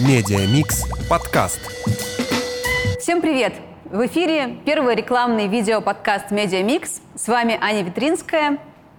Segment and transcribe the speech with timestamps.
[0.00, 1.58] Media Mix подкаст.
[3.00, 3.52] Всем привет!
[3.84, 7.00] В эфире первый рекламный видеоподкаст «Media Mix».
[7.16, 8.58] С вами Аня Витринская,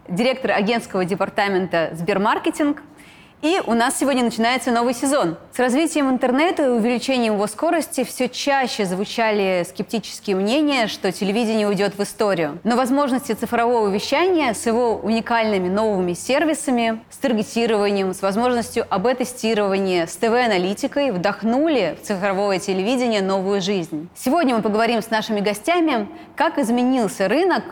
[0.10, 2.84] директор агентского департамента «Сбермаркетинг».
[3.42, 5.38] И у нас сегодня начинается новый сезон.
[5.56, 11.98] С развитием интернета и увеличением его скорости все чаще звучали скептические мнения, что телевидение уйдет
[11.98, 12.60] в историю.
[12.66, 20.18] Но возможности цифрового вещания с его уникальными новыми сервисами, с таргетированием, с возможностью A/B-тестирования, с
[20.18, 24.10] ТВ-аналитикой вдохнули в цифровое телевидение новую жизнь.
[24.18, 27.64] Сегодня мы поговорим с нашими гостями, как изменился рынок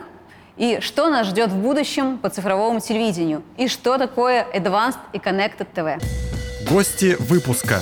[0.58, 5.66] и что нас ждет в будущем по цифровому телевидению, и что такое Advanced и Connected
[5.74, 6.02] TV.
[6.68, 7.80] Гости выпуска.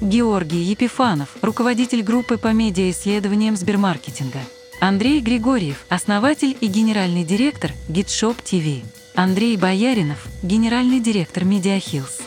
[0.00, 4.40] Георгий Епифанов, руководитель группы по медиаисследованиям Сбермаркетинга.
[4.80, 8.82] Андрей Григорьев, основатель и генеральный директор GitShop TV.
[9.14, 12.22] Андрей Бояринов, генеральный директор Mediahills.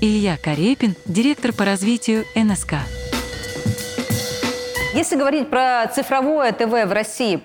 [0.00, 2.74] Илья Карепин, директор по развитию НСК.
[4.96, 7.42] Если говорить про цифровое ТВ в России,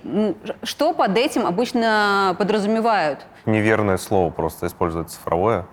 [0.63, 3.25] что под этим обычно подразумевают?
[3.45, 5.65] неверное слово просто использовать цифровое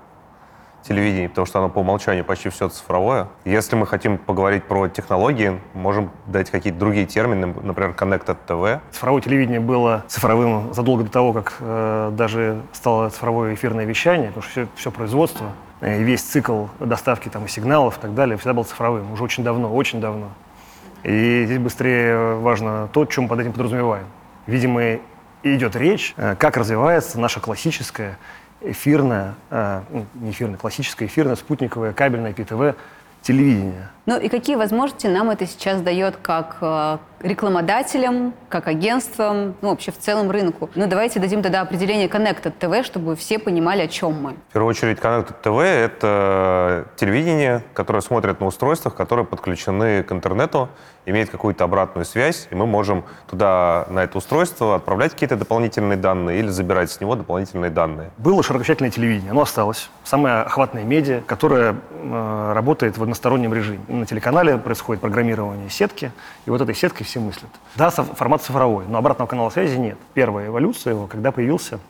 [0.83, 3.29] телевидение, потому что оно по умолчанию почти все цифровое.
[3.45, 8.81] Если мы хотим поговорить про технологии, можем дать какие-то другие термины, например, Connected TV.
[8.91, 14.43] Цифровое телевидение было цифровым задолго до того, как э, даже стало цифровое эфирное вещание, потому
[14.43, 18.55] что все, все производство, э, и весь цикл доставки там, сигналов и так далее всегда
[18.55, 20.31] был цифровым, уже очень давно, очень давно.
[21.05, 24.07] И здесь быстрее важно то, чем под этим подразумеваем.
[24.47, 24.99] Видимо,
[25.43, 28.19] идет речь, э, как развивается наша классическая
[28.61, 32.77] эфирная, э, ну, не эфирная, классическая эфирная, спутниковая, кабельная ПТВ
[33.23, 33.91] телевидение.
[34.07, 39.93] Ну и какие возможности нам это сейчас дает как э, рекламодателям, как агентствам, ну вообще
[39.93, 40.71] в целом рынку?
[40.75, 44.37] Ну давайте дадим тогда определение Connected TV, чтобы все понимали, о чем мы.
[44.51, 50.69] В первую очередь, Connected TV— это телевидение, которое смотрит на устройствах, которые подключены к интернету,
[51.11, 56.39] имеет какую-то обратную связь, и мы можем туда, на это устройство, отправлять какие-то дополнительные данные
[56.41, 58.11] или забирать с него дополнительные данные.
[58.19, 59.91] Было широкочательное телевидение, оно осталось.
[60.05, 63.81] Самое охватное медиа, которое э, работает в одностороннем режиме.
[63.89, 66.13] На телеканале происходит программирование сетки,
[66.47, 67.51] и вот этой сеткой все мыслят.
[67.75, 69.99] Да, формат цифровой, но обратного канала связи нет.
[70.15, 71.81] Первая эволюция его, когда появился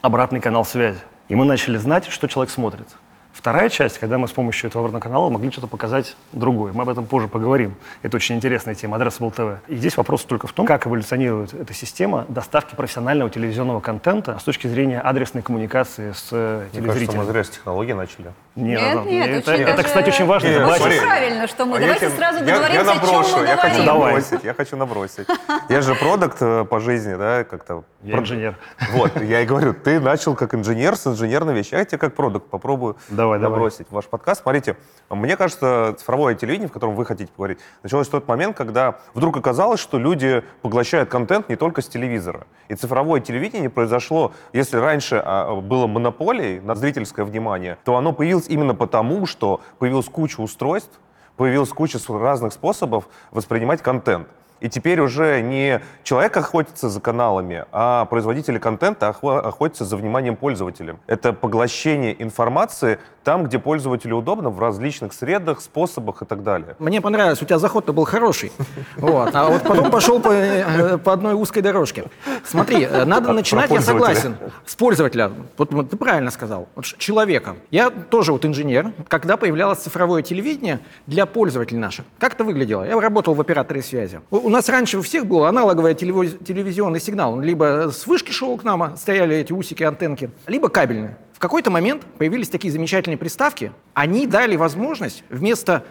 [0.00, 1.00] обратный канал связи.
[1.28, 2.88] И мы начали знать, что человек смотрит.
[3.32, 6.72] Вторая часть, когда мы с помощью этого обратного канала могли что-то показать другое.
[6.72, 7.74] Мы об этом позже поговорим.
[8.02, 9.58] Это очень интересная тема, Addressable TV.
[9.66, 14.44] И здесь вопрос только в том, как эволюционирует эта система доставки профессионального телевизионного контента с
[14.44, 18.32] точки зрения адресной коммуникации с э, Мне кажется, мы зря с технологии начали.
[18.56, 20.46] Нет, Нет, нет, это, это, даже- кстати, очень важно.
[20.46, 21.76] Нет, это Очень правильно, что мы.
[21.76, 23.86] А Давайте я сразу я- договоримся, я о чем наброшу, мы я хочу говорим.
[23.86, 24.12] Давай.
[24.12, 25.26] набросить, я хочу набросить.
[25.68, 27.82] Я же продукт э, по жизни, да, как-то.
[28.02, 28.56] Я инженер.
[28.92, 32.14] Вот, я и говорю, ты начал как инженер с инженерной вещи, а я тебе как
[32.14, 33.56] продукт попробую Давай, давай.
[33.56, 34.42] набросить в ваш подкаст.
[34.42, 34.76] Смотрите,
[35.10, 39.36] мне кажется, цифровое телевидение, в котором вы хотите поговорить, началось в тот момент, когда вдруг
[39.36, 42.46] оказалось, что люди поглощают контент не только с телевизора.
[42.68, 48.43] И цифровое телевидение произошло, если раньше а, было монополией на зрительское внимание, то оно появилось
[48.48, 51.00] именно потому, что появилась куча устройств,
[51.36, 54.28] появилась куча разных способов воспринимать контент.
[54.60, 60.96] И теперь уже не человек охотится за каналами, а производители контента охотятся за вниманием пользователя.
[61.06, 66.76] Это поглощение информации там, где пользователю удобно, в различных средах, способах и так далее.
[66.78, 68.52] Мне понравилось, у тебя заход-то был хороший.
[68.96, 69.34] Вот.
[69.34, 72.04] А вот потом пошел по, э, по одной узкой дорожке.
[72.44, 74.36] Смотри, э, надо начинать, я согласен,
[74.66, 75.32] с пользователя.
[75.56, 76.68] Вот, вот ты правильно сказал.
[76.74, 77.56] Вот человека.
[77.70, 78.92] Я тоже вот инженер.
[79.08, 82.84] Когда появлялось цифровое телевидение для пользователей наших, как это выглядело?
[82.84, 84.20] Я работал в операторе связи.
[84.30, 87.34] У, у нас раньше у всех был аналоговый телевизионный сигнал.
[87.34, 91.10] Он либо с вышки шел к нам, а стояли эти усики, антенки, либо кабельный.
[91.34, 93.72] В какой-то момент появились такие замечательные приставки.
[93.92, 95.84] Они дали возможность вместо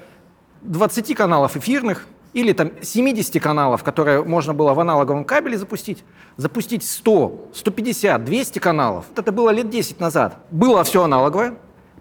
[0.62, 6.04] 20 каналов эфирных или там 70 каналов, которые можно было в аналоговом кабеле запустить,
[6.38, 9.06] запустить 100, 150, 200 каналов.
[9.16, 10.38] Это было лет 10 назад.
[10.50, 11.56] Было все аналоговое,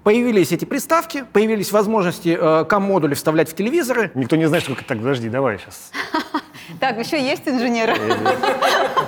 [0.05, 4.13] появились эти приставки, появились возможности э, кам-модули вставлять в телевизоры.
[4.15, 4.77] Никто не знает, что...
[4.77, 5.91] Так, подожди, давай сейчас.
[6.83, 7.95] Так, еще есть инженеры.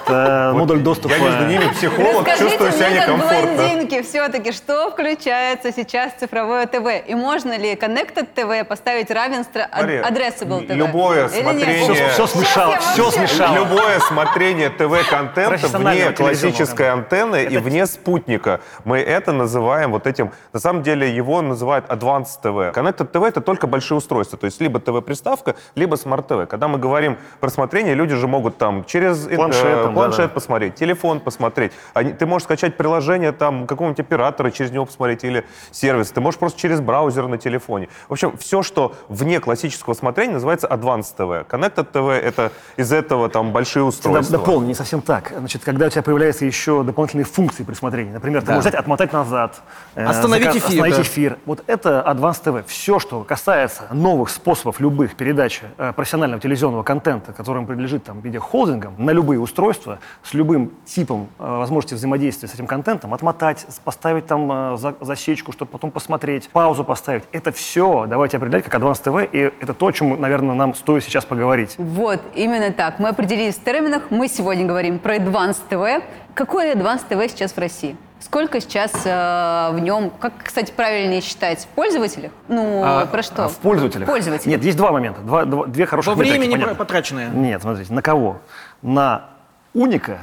[0.06, 1.12] Это модуль доступа.
[1.14, 3.54] Я между ними психолог, чувствую себя мне, как некомфортно.
[3.56, 6.86] блондинке, все-таки, что включается сейчас в цифровое ТВ?
[7.08, 10.74] И можно ли Connected TV поставить равенство Addressable TV?
[10.74, 13.56] любое смотрение- Все, смешало, все смешало.
[13.56, 18.60] Любое смотрение ТВ-контента вне классической антенны и вне спутника.
[18.84, 20.30] Мы это называем вот этим...
[20.52, 22.72] На самом деле его называют Advanced TV.
[22.72, 24.38] Connected TV— это только большие устройства.
[24.38, 26.46] То есть либо ТВ-приставка, либо Smart TV.
[26.46, 27.18] Когда мы говорим
[27.64, 30.34] просмотрения люди же могут там через э, Планшет там, планшет да-да.
[30.34, 31.72] посмотреть, телефон посмотреть.
[31.94, 36.10] Они- ты можешь скачать приложение там какого-нибудь оператора, через него посмотреть, или сервис.
[36.10, 37.88] Ты можешь просто через браузер на телефоне.
[38.08, 41.46] В общем, все, что вне классического смотрения, называется Advanced TV.
[41.46, 44.38] Connected TV— это из этого там большие устройства.
[44.38, 45.32] Дополню, не совсем так.
[45.36, 48.52] Значит, когда у тебя появляются еще дополнительные функции при смотрении, например, ты Да.
[48.54, 49.62] можешь взять, отмотать назад,
[49.94, 51.02] э, Остановить зака- эфир, остановить да.
[51.02, 51.38] эфир.
[51.46, 52.64] Вот это Advanced TV.
[52.66, 58.94] Все, что касается новых способов любых передачи э, профессионального телевизионного контента, которым принадлежит там видеохолдингам,
[58.98, 64.50] на любые устройства, с любым типом э, возможности взаимодействия с этим контентом, отмотать, поставить там
[64.50, 67.22] э, за- засечку, чтобы потом посмотреть, паузу поставить.
[67.30, 71.04] Это все давайте определять как Advanced TV, и это то, о чем, наверное, нам стоит
[71.04, 71.76] сейчас поговорить.
[71.78, 72.98] Вот, именно так.
[72.98, 74.10] Мы определились в терминах.
[74.10, 76.02] Мы сегодня говорим про Advanced TV.
[76.34, 77.96] Какое Advanced TV сейчас в России?
[78.20, 82.32] Сколько сейчас э, в нем, как, кстати, правильнее считать, в пользователях?
[82.48, 83.44] Ну, А, про что?
[83.44, 84.08] А в пользователях?
[84.08, 84.46] Пользователях.
[84.46, 86.74] Нет, есть два момента, два, два- две хороших Во метрики, времени понятно.
[86.74, 87.28] потраченное.
[87.28, 88.38] Нет, смотрите, на кого?
[88.80, 89.26] На
[89.74, 90.20] уника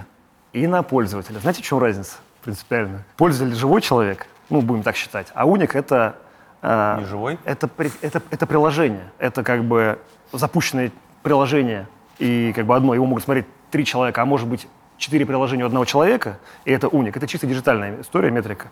[0.51, 1.37] и на пользователя.
[1.39, 3.03] Знаете, в чем разница принципиально?
[3.17, 6.15] Пользователь живой человек, ну, будем так считать, а уник это...
[6.63, 7.37] э, Не живой?
[7.45, 7.69] Это,
[8.01, 9.99] это, это приложение, это как бы
[10.33, 10.91] запущенное
[11.21, 11.87] приложение,
[12.17, 14.67] и как бы одно, его могут смотреть три человека, а может быть
[15.01, 17.17] четыре приложения у одного человека, и это уник.
[17.17, 18.67] Это чисто диджитальная история, метрика.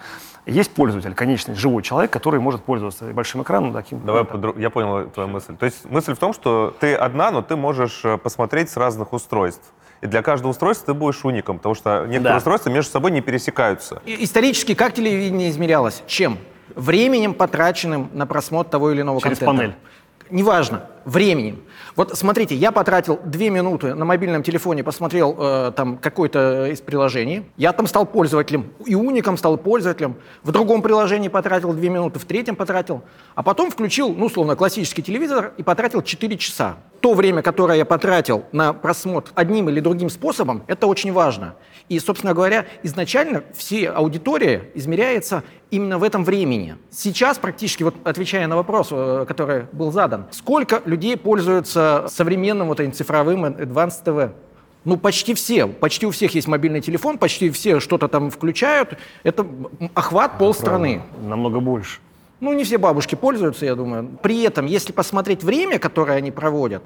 [0.46, 3.74] Есть пользователь, конечный, живой человек, который может пользоваться большим экраном.
[3.74, 5.56] Таким, Давай, подру- я понял твою мысль.
[5.58, 9.12] То есть мысль в том, что ты одна, но ты можешь э, посмотреть с разных
[9.12, 9.74] устройств.
[10.02, 12.38] И для каждого устройства ты будешь уником, потому что некоторые Да.
[12.38, 14.02] устройства между собой не пересекаются.
[14.06, 16.04] И- Исторически как телевидение измерялось?
[16.08, 16.38] Чем?
[16.76, 19.58] Временем, потраченным на просмотр того или иного Через контента.
[19.58, 19.76] панель.
[20.30, 21.64] Неважно, временем.
[21.96, 27.46] Вот смотрите, я потратил две минуты на мобильном телефоне, посмотрел э, там какое-то из приложений.
[27.58, 30.16] Я там стал пользователем, и уником стал пользователем.
[30.44, 33.04] В другом приложении потратил две минуты, в третьем потратил.
[33.36, 36.78] А потом включил, ну, условно, классический телевизор и потратил 4 часа.
[37.02, 41.56] То время, которое я потратил на просмотр одним или другим способом, это очень важно.
[41.88, 46.76] И, собственно говоря, изначально все аудитория измеряется именно в этом времени.
[46.92, 52.80] Сейчас практически, вот отвечая на вопрос, э, который был задан, сколько людей пользуются современным вот
[52.80, 54.32] этим цифровым Advanced TV?
[54.86, 55.68] Ну, почти все.
[55.68, 58.98] Почти у всех есть мобильный телефон, почти все что-то там включают.
[59.24, 59.46] Это
[59.94, 61.02] охват полстраны.
[61.22, 62.00] намного больше.
[62.40, 64.10] Ну, не все бабушки пользуются, я думаю.
[64.22, 66.84] При этом, если посмотреть время, которое они проводят,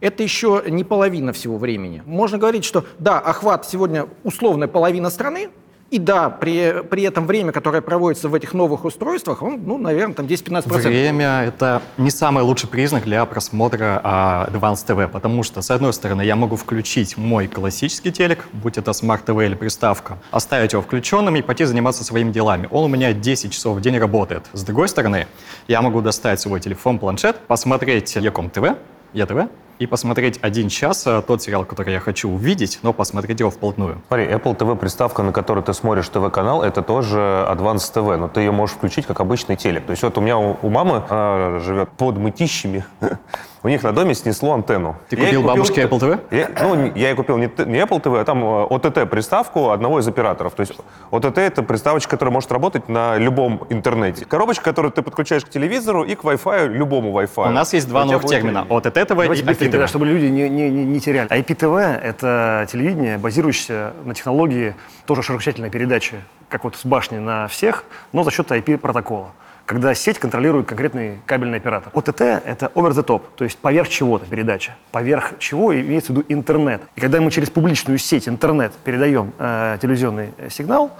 [0.00, 2.02] это еще не половина всего времени.
[2.06, 5.50] Можно говорить, что да, охват сегодня условная половина страны,
[5.92, 10.14] и да, при, при этом время, которое проводится в этих новых устройствах, он, ну, наверное,
[10.14, 10.88] там 10-15%.
[10.88, 15.92] Время— это не самый лучший признак для просмотра а, Advanced TV, потому что, с одной
[15.92, 20.80] стороны, я могу включить мой классический телек, будь это Smart TV или приставка, оставить его
[20.80, 22.68] включенным и пойти заниматься своими делами.
[22.70, 24.46] Он у меня 10 часов в день работает.
[24.54, 25.26] С другой стороны,
[25.68, 28.78] я могу достать свой телефон, планшет, посмотреть Яком ТВ,
[29.12, 29.48] ЯТВ,
[29.78, 34.00] и посмотреть один час а, тот сериал, который я хочу увидеть, но посмотреть его вплотную.
[34.06, 38.42] Смотри, Apple TV приставка, на которой ты смотришь ТВ-канал, это тоже Advanced TV, но ты
[38.42, 39.84] ее можешь включить как обычный телек.
[39.84, 42.84] То есть вот у меня у, у мамы она живет под мытищами,
[43.62, 44.96] у них на доме снесло антенну.
[45.08, 46.20] Ты Я купил бабушке Apple TV?
[46.30, 50.08] Я, ну, я ей купил не, не Apple TV, а там э, OTT-приставку одного из
[50.08, 50.54] операторов.
[50.54, 50.72] То есть
[51.10, 54.24] OTT— это приставочка, которая может работать на любом интернете.
[54.24, 57.48] Коробочка, которую ты подключаешь к телевизору и к Wi-Fi, любому Wi-Fi.
[57.48, 58.66] У нас есть два новых термина.
[58.68, 59.86] OTT Давайте и быстренько, IP да, TV.
[59.86, 61.30] чтобы люди не, не, не, не теряли.
[61.30, 64.74] IPTV— это телевидение, базирующееся на технологии
[65.06, 66.16] тоже широкочательной передачи,
[66.48, 69.28] как вот с башни на всех, но за счет IP-протокола
[69.72, 71.90] когда сеть контролирует конкретный кабельный оператор.
[71.94, 74.76] ОТТ— это over the top, то есть поверх чего-то передача.
[74.90, 76.82] Поверх чего имеется в виду интернет.
[76.94, 80.90] И когда мы через публичную сеть интернет передаем э, телевизионный сигнал,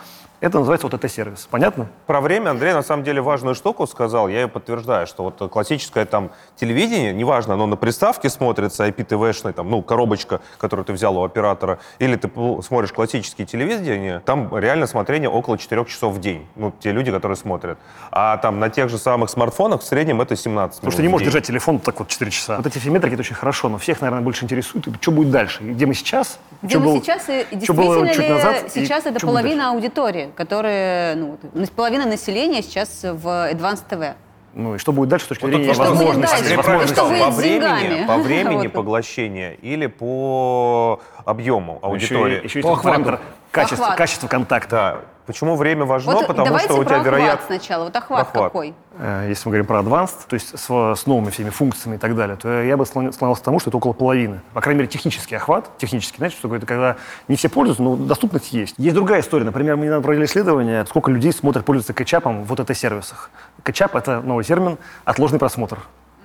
[0.43, 1.47] это называется ОТТ-сервис.
[1.51, 1.87] Понятно?
[2.07, 6.05] Про время Андрей на самом деле важную штуку сказал, я ее подтверждаю, что вот классическое
[6.05, 11.23] там телевидение, неважно, оно на приставке смотрится, IPTV-шный, там, ну, коробочка, которую ты взял у
[11.23, 12.29] оператора, или ты
[12.63, 17.37] смотришь классические телевидение, там реально смотрение около 4 часов в день, ну, те люди, которые
[17.37, 17.79] смотрят.
[18.11, 21.27] А там на тех же самых смартфонах в среднем это 17 Потому что не можешь
[21.27, 22.57] держать телефон так вот 4 часа.
[22.57, 25.63] Вот эти все метрики, это очень хорошо, но всех, наверное, больше интересует, что будет дальше,
[25.63, 28.29] и где мы сейчас, Где что мы было- сейчас, и что было действительно чуть ли
[28.29, 31.39] назад, и сейчас это что будет половина аудитории, которая, ну,
[31.75, 34.15] половина населения сейчас в Advanced TV?
[34.55, 38.17] Ну и что будет дальше с точки Вот зрения Что будет сказал, по времени, по
[38.19, 42.41] времени поглощения или по объему Еще, аудитории.
[42.41, 43.19] и- еще есть По охвату.
[43.53, 43.99] Качество, Охват.
[43.99, 44.71] качество контакта.
[44.71, 45.01] Да.
[45.25, 46.15] Почему время важно?
[46.15, 47.47] Вот Потому что у про тебя охват вероятно...
[47.47, 47.85] сначала.
[47.85, 48.45] Вот охват, Охват.
[48.47, 48.75] какой?
[48.99, 50.65] Э, Если мы говорим про advanced, то есть с,
[50.97, 53.71] с новыми всеми функциями и так далее, то я бы склон- склонялся к тому, что
[53.71, 54.41] это около половины.
[54.53, 55.71] По крайней мере, технический охват.
[55.79, 56.53] Технический, знаете, что?
[56.57, 56.97] Это когда
[57.29, 58.75] не все пользуются, но доступность есть.
[58.79, 59.45] Есть другая история.
[59.45, 63.31] Например, мы недавно провели исследование, сколько людей смотрят, пользуются кетчапом в вот этой сервисах.
[63.63, 65.79] Кетчап— это новый термин, отложенный просмотр.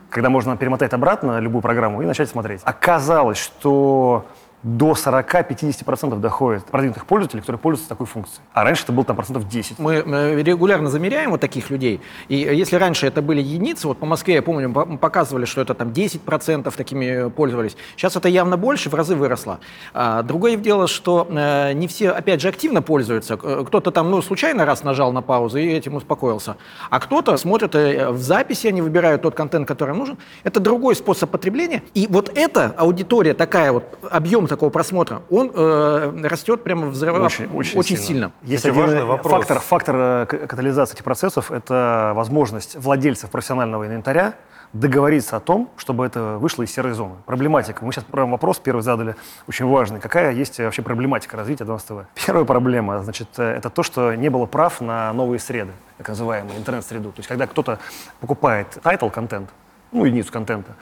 [0.09, 2.61] когда можно перемотать обратно любую программу и начать смотреть.
[2.63, 4.25] Оказалось, что
[4.63, 8.41] до 40-50% доходит продвинутых пользователей, которые пользуются такой функцией.
[8.53, 9.77] А раньше это было там процентов 10.
[9.77, 12.01] Мы э, регулярно замеряем вот таких людей.
[12.27, 15.75] И если раньше это были единицы, вот по Москве, я помню, мы показывали, что это
[15.75, 17.77] там 10% такими пользовались.
[17.95, 19.59] Сейчас это явно больше, в разы выросло.
[19.93, 23.39] А, другое дело, что э, не все, опять же, активно пользуются.
[23.41, 26.57] Э, кто-то там, ну, случайно раз нажал на паузу и этим успокоился.
[26.89, 30.17] А кто-то смотрит в записи, они выбирают тот контент, который им нужен.
[30.43, 31.83] Это другой способ потребления.
[31.93, 37.15] И вот эта аудитория такая, вот объем такого просмотра, он э, растет прямо взрыв...
[37.15, 38.07] Очень, очень, очень сильно.
[38.07, 38.31] сильно.
[38.43, 39.33] Есть один важный вопрос.
[39.33, 44.35] фактор, фактор э, катализации этих процессов– это возможность владельцев профессионального инвентаря
[44.73, 47.15] договориться о том, чтобы это вышло из серой зоны.
[47.25, 47.85] Проблематика.
[47.85, 49.15] Мы сейчас прям вопрос первый задали,
[49.47, 49.99] очень важный.
[49.99, 52.05] Какая есть вообще проблематика развития Advanced TV?
[52.25, 56.57] Первая проблема, значит, э, это то, что не было прав на новые среды, так называемые,
[56.57, 57.11] интернет-среду.
[57.11, 57.79] То есть, когда кто-то
[58.19, 59.49] покупает title контент,
[59.91, 60.75] ну, единицу контента,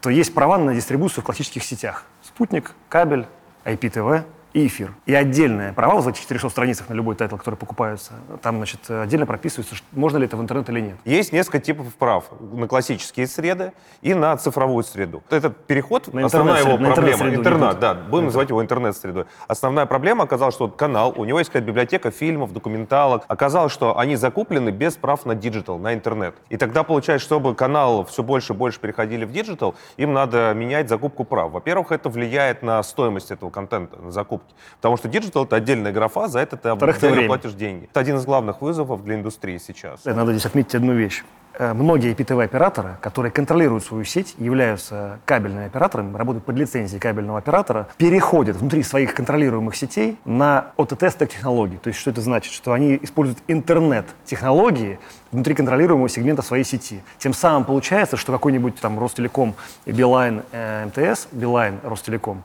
[0.00, 2.04] то есть права на дистрибуцию в классических сетях.
[2.34, 3.26] Спутник, кабель,
[3.64, 4.94] IPTV и эфир.
[5.06, 8.90] И отдельные права вот в этих 400 страницах на любой title, которые покупаются, там, значит,
[8.90, 10.96] отдельно прописывается, можно ли это в интернет или нет.
[11.04, 15.22] Есть несколько типов прав на классические среды и на цифровую среду.
[15.30, 17.80] Этот переход, На основная его на проблема, интернет, идут.
[17.80, 19.24] да, будем называть его интернет-средой.
[19.48, 23.24] Основная проблема оказалась, что вот канал, у него есть какая-то библиотека фильмов, документалок.
[23.28, 26.34] Оказалось, что они закуплены без прав на digital, на интернет.
[26.50, 30.88] И тогда получается, чтобы канал все больше и больше переходили в digital, им надо менять
[30.88, 31.52] закупку прав.
[31.52, 34.10] Во-первых, это влияет на стоимость этого контента, на
[34.42, 34.54] закупки.
[34.76, 37.88] Потому что digital— это отдельная графа, за это ты отдельно платишь деньги.
[37.90, 40.04] Это один из главных вызовов для индустрии сейчас.
[40.04, 41.24] Надо здесь отметить одну вещь.
[41.58, 47.88] Э, Многие IPTV-операторы, которые контролируют свою сеть, являются кабельными операторами, работают под лицензией кабельного оператора,
[47.98, 51.76] переходят внутри своих контролируемых сетей на OTT-технологии.
[51.76, 52.52] То есть что это значит?
[52.52, 54.98] Что они используют интернет-технологии
[55.30, 57.02] внутри контролируемого сегмента своей сети.
[57.18, 59.54] Тем самым получается, что какой-нибудь там Ростелеком,
[59.86, 62.42] Билайн, э, МТС, Билайн, Ростелеком,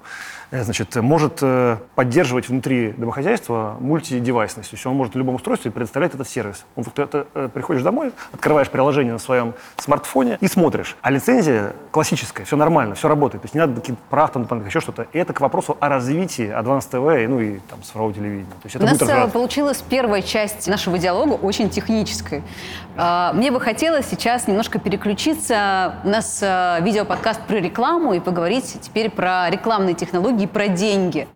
[0.52, 1.44] э, значит, может
[1.96, 4.70] поддерживать внутри домохозяйства мультидевайсность.
[4.70, 6.66] То есть он может в любом устройстве предоставлять этот сервис.
[6.76, 7.08] Он, ты,
[7.54, 10.96] приходишь домой, открываешь приложение на своем смартфоне и смотришь.
[11.02, 13.42] А лицензия классическая, все нормально, все работает.
[13.42, 15.08] То есть не надо каких-то прав, там, дополнительных, еще что-то.
[15.14, 18.46] И это к вопросу о развитии Advanced TV, ну и там цифрового телевидения.
[18.62, 19.34] То есть У это нас будет э, развиваться.
[19.34, 22.44] получилась первая часть нашего диалога очень технической.
[22.96, 25.96] А, Мне бы хотелось сейчас немножко переключиться.
[26.04, 31.28] У нас э, видеоподкаст про рекламу и поговорить теперь про рекламные технологии, про деньги.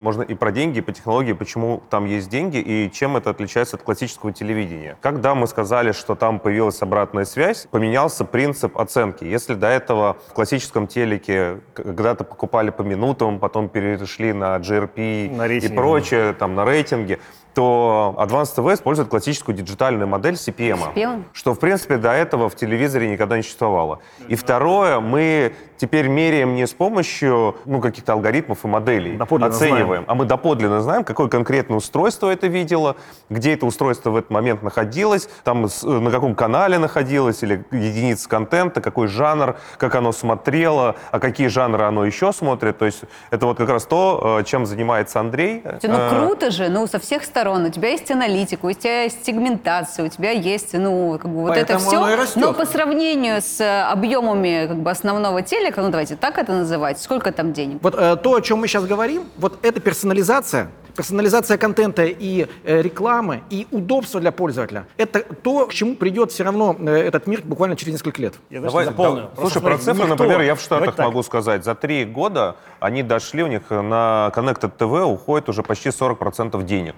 [0.00, 3.74] Можно и про деньги, и по технологии, почему там есть деньги и чем это отличается
[3.74, 4.96] от классического телевидения.
[5.00, 9.24] Когда мы сказали, что там появилась обратная связь, поменялся принцип оценки.
[9.24, 15.48] Если до этого в классическом телеке когда-то покупали по минутам, потом перешли на GRP На
[15.48, 17.18] и прочее, там на рейтинге,
[17.54, 21.24] то Advanced TV использует классическую диджитальную модель CPM, CPM?
[21.32, 23.98] что, в принципе, до этого в телевизоре никогда не существовало.
[24.28, 30.04] И второе, мы теперь меряем не с помощью ну, каких-то алгоритмов и моделей, Доподлинно оцениваем,
[30.06, 32.96] а мы доподлинно знаем, какое конкретное устройство это видело,
[33.30, 38.28] где это устройство в этот момент находилось, там с- на каком канале находилось, или единица
[38.28, 42.78] контента, какой жанр, как оно смотрело, а какие жанры оно еще смотрит.
[42.78, 45.62] То есть это вот как раз то, э, чем занимается Андрей.
[45.82, 47.64] Ну Э, круто же, ну со всех сторон.
[47.64, 51.56] У тебя есть аналитика, у тебя есть сегментация, у тебя есть, ну, как бы вот
[51.56, 51.78] это Поэтому
[52.12, 52.40] и все.
[52.40, 57.00] Но по сравнению с э, объемами как бы основного телека, ну давайте так это называть,
[57.00, 57.78] сколько там денег?
[57.82, 62.82] Вот э, то, о чем мы сейчас говорим, вот это персонализация, персонализация контента и э,
[62.82, 64.86] рекламы, и удобство для пользователя.
[64.96, 68.34] Это то, к чему придет все равно э, этот мир буквально через несколько лет.
[68.50, 69.30] Я, Давай, дополню.
[69.36, 71.06] да, слушай, про цифры, никто- например, я в Штатах Давайте так.
[71.06, 71.64] могу сказать.
[71.64, 76.94] За три года они дошли, у них на Connected TV уходит уже почти 40% денег.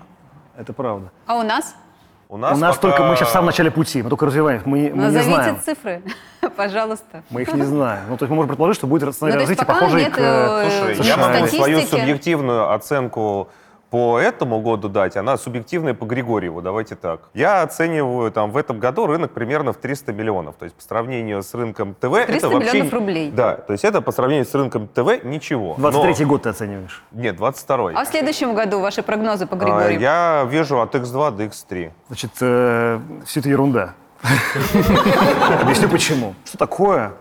[0.57, 1.11] Это правда.
[1.27, 1.75] А у нас?
[2.32, 4.62] У нас, У нас пока- только мы сейчас в самом начале пути, мы только развиваем,
[4.64, 5.60] мы, мы не Назовите знаем.
[5.64, 6.00] цифры,
[6.56, 7.25] пожалуйста.
[7.28, 8.04] Мы их не знаем.
[8.08, 10.18] Ну, то есть мы можем предположить, что будет Ну, развитие, похожее нет, к...
[10.20, 13.49] э, Слушай, я могу свою субъективную оценку
[13.90, 17.23] по этому году дать, она субъективная по Григорьеву, давайте так.
[17.35, 20.54] Я оцениваю там в этом году рынок примерно в 300 миллионов.
[20.56, 22.73] То есть по сравнению с рынком ТВ 300 это вообще...
[22.73, 23.30] миллионов рублей.
[23.32, 25.75] Да, то есть это по сравнению с рынком ТВ ничего.
[25.76, 27.02] 23-й Но- год ты оцениваешь.
[27.11, 27.94] Нет, 22-й.
[27.94, 30.00] А в следующем году ваши прогнозы по А, Григорию?
[30.00, 31.90] Я вижу от X2 до X3.
[32.06, 33.94] Значит, э, все это ерунда.
[35.62, 36.35] Объясню почему.
[36.44, 37.12] Что такое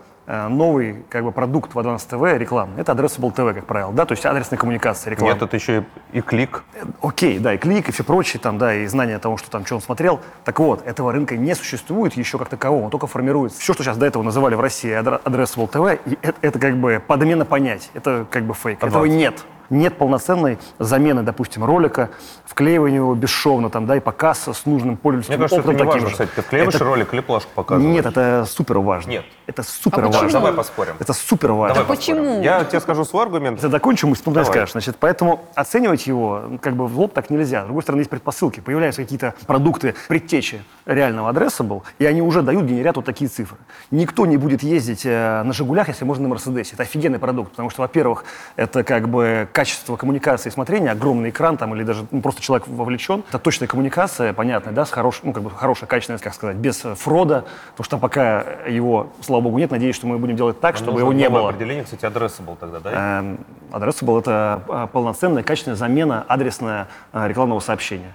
[0.48, 2.80] новый как бы, продукт в Advanced TV рекламный?
[2.80, 5.34] Это addressable TV, как правило, да, то есть адресная коммуникация реклама.
[5.34, 6.62] Нет, это еще и, и клик.
[7.02, 9.76] Окей, да, и клик, и все прочее, там, да, и знание того, что там, что
[9.76, 10.20] он смотрел.
[10.44, 13.60] Так вот, этого рынка не существует еще как такового, он только формируется.
[13.60, 17.02] Все, что сейчас до этого называли в России addressable TV, и это, это как бы
[17.06, 18.82] подмена понятий, это как бы фейк.
[18.82, 19.16] Этого Advanced.
[19.16, 19.44] нет.
[19.70, 22.10] Нет полноценной замены, допустим, ролика,
[22.44, 25.92] вклеивания его бесшовно, там, да, и показ с нужным пользовательским Мне кажется, это не таким
[25.92, 26.12] важно, же.
[26.12, 27.94] кстати, ты вклеиваешь Это- ролик или плашку показываешь?
[27.94, 29.10] Нет, это супер важно.
[29.10, 29.24] Нет.
[29.46, 30.22] Это супер А почему?
[30.22, 30.38] важно.
[30.38, 30.94] Давай поспорим.
[30.98, 31.74] Это супер важно.
[31.74, 32.22] Давай Да поспорим.
[32.22, 32.42] почему?
[32.42, 33.56] Я тебе скажу свой аргумент.
[33.58, 34.44] Если закончим, мы Давай.
[34.44, 34.72] скажешь.
[34.72, 37.62] Значит, поэтому оценивать его ну, как бы в лоб так нельзя.
[37.62, 38.60] С другой стороны, есть предпосылки.
[38.60, 43.56] Появляются какие-то продукты предтечи реального адреса был, и они уже дают, генерят вот такие цифры.
[43.90, 46.74] Никто не будет ездить э, на «Жигулях», если можно на «Мерседесе».
[46.74, 48.24] Это офигенный продукт, потому что, во-первых,
[48.56, 52.66] это как бы качество коммуникации и смотрения, огромный экран там, или даже ну, просто человек
[52.66, 53.22] вовлечен.
[53.28, 56.82] Это точная коммуникация, понятная, да, с хорош, ну, как бы хорошая, качественная, как сказать, без
[56.82, 59.70] э, фрода, потому что пока его, слава богу, нет.
[59.70, 61.50] Надеюсь, что мы будем делать так, чтобы Нужно его не было.
[61.50, 63.18] определение, кстати, адреса был тогда, да?
[63.18, 63.40] Эм,
[63.70, 68.14] Addressable— это а, полноценная, качественная замена адресная а, рекламного сообщения.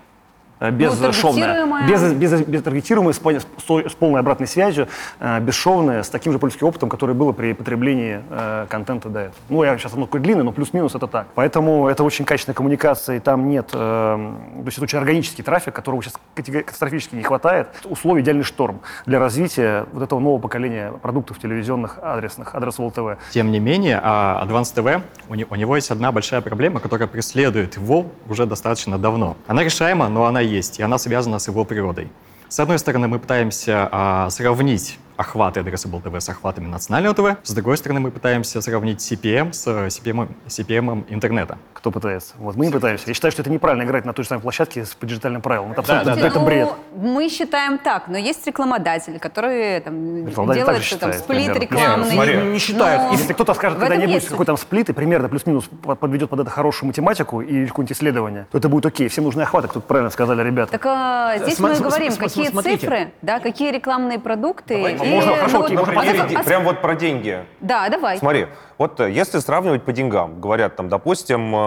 [0.60, 1.88] Э, Без Ну, таргетируемая.
[1.88, 4.88] без, без, без таргетируемой, с, с- с полной обратной связью,
[5.20, 9.36] э, бесшовная, с таким же пользовательским опытом, который было при потреблении э, контента до этого.
[9.50, 11.28] Ну, я сейчас оно такое длинное, но плюс-минус это так.
[11.36, 13.70] Поэтому это очень качественная коммуникация, и там нет...
[13.74, 17.68] э, то есть это очень органический трафик, которого сейчас катастрофически не хватает.
[17.86, 23.20] Условий идеальный шторм для развития вот этого нового поколения продуктов телевизионных адресных, адресового ТВ.
[23.32, 27.08] Тем не менее, а, Advanced TV, у не- у него есть одна большая проблема, которая
[27.08, 29.36] преследует его уже достаточно давно.
[29.48, 32.10] Она решаема, но она есть, и она связана с его природой.
[32.48, 37.38] С одной стороны, мы пытаемся а, сравнить охваты Addressable TV с охватами национального ТВ.
[37.44, 41.58] С другой стороны, мы пытаемся сравнить CPM с э, CPM, CPM интернета.
[41.74, 42.34] кто пытается.
[42.38, 43.06] Вот мы не пытаемся.
[43.08, 45.72] Я считаю, что это неправильно играть на той же самой площадке с по диджитальным правилам.
[45.72, 46.70] Это абсолютно Слушайте, это ну, бред.
[46.96, 51.60] Мы считаем так, но есть рекламодатели, которые там, делают также там, считает сплит примерно.
[51.62, 52.06] рекламный.
[52.10, 52.38] Не, смотри.
[52.38, 53.04] Не считают.
[53.04, 56.40] Но Если кто-то скажет когда-нибудь, есть какой там сплит, и примерно плюс-минус под- подведет под
[56.42, 59.08] это хорошую математику и какое-нибудь исследование, то это будет окей.
[59.08, 60.72] Всем нужны охваты, как тут правильно сказали ребята.
[60.72, 62.80] Так а, здесь Сма- мы и говорим, какие смотрите.
[62.80, 64.76] цифры, да, какие рекламные продукты.
[64.76, 65.05] Давайте.
[65.06, 67.46] И, Можно, хорошо, ну, окей, вот- можно а- Примере а- Прям вот про деньги.
[67.60, 68.18] Да, давай.
[68.18, 68.48] Смотри,
[68.78, 71.58] вот э, если сравнивать по деньгам, говорят там, допустим, э,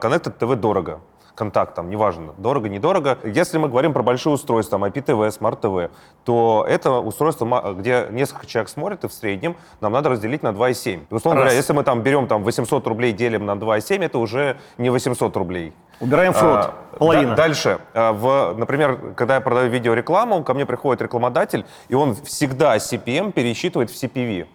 [0.00, 1.00] Connected TV дорого,
[1.34, 3.18] контакт там, неважно, дорого, недорого.
[3.24, 5.90] Если мы говорим про большие устройства, там, IPTV, Smart TV,
[6.24, 11.00] то это устройство, где несколько человек смотрят, и в среднем нам надо разделить на 2,7.
[11.10, 11.44] И, условно Раз.
[11.50, 15.36] говоря, если мы там берем там 800 рублей, делим на 2,7, это уже не 800
[15.36, 15.72] рублей.
[16.00, 16.56] Убираем фрод,
[16.92, 17.30] А, половина.
[17.30, 17.78] да- дальше.
[17.94, 23.32] А, В, например, когда я продаю видеорекламу, ко мне приходит рекламодатель, и он всегда CPM
[23.32, 24.46] пересчитывает в CPV.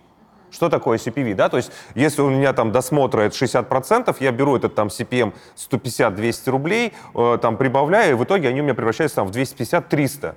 [0.49, 1.49] Что такое CPV, да?
[1.49, 6.49] То есть, если у меня там досмотра это 60%, я беру этот там CPM 150-200
[6.49, 10.35] рублей, э, там прибавляю, и в итоге они у меня превращаются там в 250-300.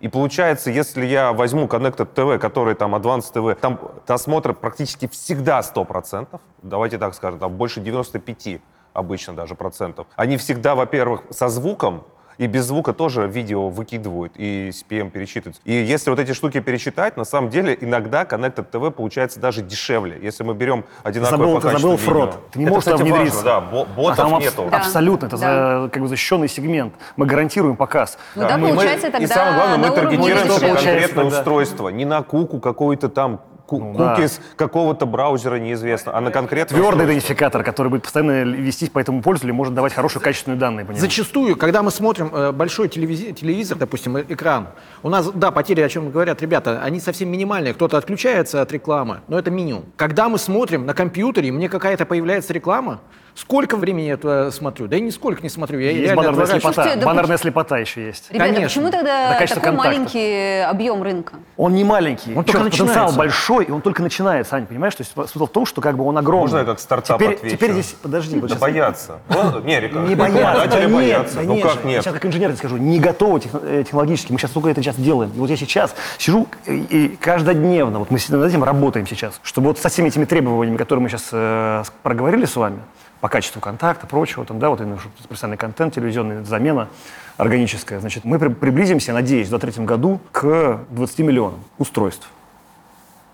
[0.00, 5.60] И получается, если я возьму Connected TV, который там Advanced TV, там досмотр практически всегда
[5.60, 8.60] 100%, давайте так скажем, там больше 95
[8.94, 10.06] обычно даже процентов.
[10.16, 12.04] Они всегда, во-первых, со звуком,
[12.38, 15.60] и без звука тоже видео выкидывают и CPM пересчитывают.
[15.64, 20.18] И если вот эти штуки пересчитать, на самом деле иногда Connected TV получается даже дешевле.
[20.22, 22.50] Если мы берем одинаковое Забыл- по качеству забыл фрод.
[22.52, 23.36] Ты не Это, можешь кстати, внедриться.
[23.36, 24.68] важно, да, бо- А ботов там нету.
[24.70, 24.76] Да.
[24.78, 25.82] Абсолютно, это Да.
[25.82, 26.94] за- как бы защищенный сегмент.
[27.16, 28.18] Мы гарантируем показ.
[28.34, 30.68] Ну да, И мы- получается И тогда самое главное, на мы таргетируем дешевле.
[30.74, 31.38] конкретное тогда.
[31.38, 31.88] устройство.
[31.88, 34.16] Не на куку какой-то там ку- Ну да.
[34.16, 37.12] кукис какого-то браузера неизвестно, а на конкретное Твердый устройство.
[37.12, 41.00] идентификатор, который будет постоянно вестись по этому пользователю, может давать хорошие качественные данные по нему.
[41.00, 44.68] Зачастую, когда мы смотрим э, большой телевизи- телевизор, допустим, э- экран,
[45.04, 47.72] у нас, да, потери, о чем говорят ребята, они совсем минимальные.
[47.74, 49.84] Кто-то отключается от рекламы, но это минимум.
[49.96, 53.00] Когда мы смотрим на компьютере, мне какая-то появляется реклама,
[53.34, 54.86] сколько времени я туда смотрю?
[54.86, 55.78] Да и нисколько не смотрю.
[55.78, 56.72] Я Есть баннерная слепота.
[56.74, 58.30] Слушайте, да баннерная слепота еще есть.
[58.30, 58.68] Ребята, Конечно.
[58.68, 59.88] почему тогда Это такой контакта.
[59.88, 61.34] маленький объем рынка?
[61.56, 63.18] Он не маленький, Он только Чёрт, потенциал начинается.
[63.18, 64.94] большой, и он только начинается, Ань, понимаешь?
[64.94, 66.40] То есть смысл в том, что как бы он огромный.
[66.42, 67.56] Можно я как стартап теперь, отвечу?
[67.56, 69.18] Теперь здесь, подожди, вот Да сейчас- боятся.
[69.28, 71.36] Ну, Не, река- Не боятся, да боятся.
[71.36, 71.84] да Ну нет как.
[71.84, 72.02] Я нет?
[72.04, 74.32] сейчас как инженер скажу, не готовы э, технологически.
[74.32, 75.30] Мы сейчас только это сейчас делаем.
[75.34, 79.68] И вот я сейчас сижу и, и каждодневно, вот мы над этим работаем сейчас, чтобы
[79.68, 82.78] вот со всеми этими требованиями, которые мы сейчас э, проговорили с вами,
[83.20, 86.88] по качеству контакта, прочего, там, да, вот именно профессиональный контент, телевизионная замена
[87.36, 92.28] органическая, значит, мы при- приблизимся, надеюсь, в 2023 году к 20 миллионам устройств.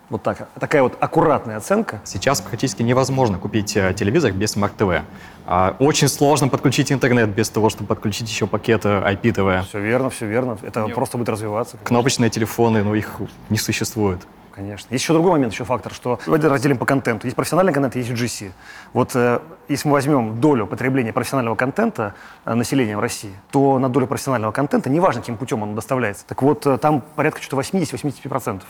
[0.08, 2.00] Вот так, такая вот аккуратная оценка.
[2.04, 5.02] Сейчас практически невозможно купить э, телевизор без Smart TV.
[5.46, 9.64] А, Очень сложно подключить интернет без того, чтобы подключить еще пакет э, IPTV.
[9.64, 10.58] Все верно, все верно.
[10.62, 11.76] Это просто будет развиваться.
[11.82, 13.16] Кнопочные телефоны, ну их
[13.50, 14.20] не существует.
[14.56, 14.88] Конечно.
[14.90, 17.26] Есть еще другой момент, еще фактор, что давайте разделим по контенту.
[17.26, 18.52] Есть профессиональный контент, есть UGC.
[18.94, 22.14] Вот э, если мы возьмем долю потребления профессионального контента
[22.46, 26.64] э, населением России, то на долю профессионального контента, неважно, каким путем он доставляется, так вот
[26.66, 28.62] э, там порядка что-то 80-85%.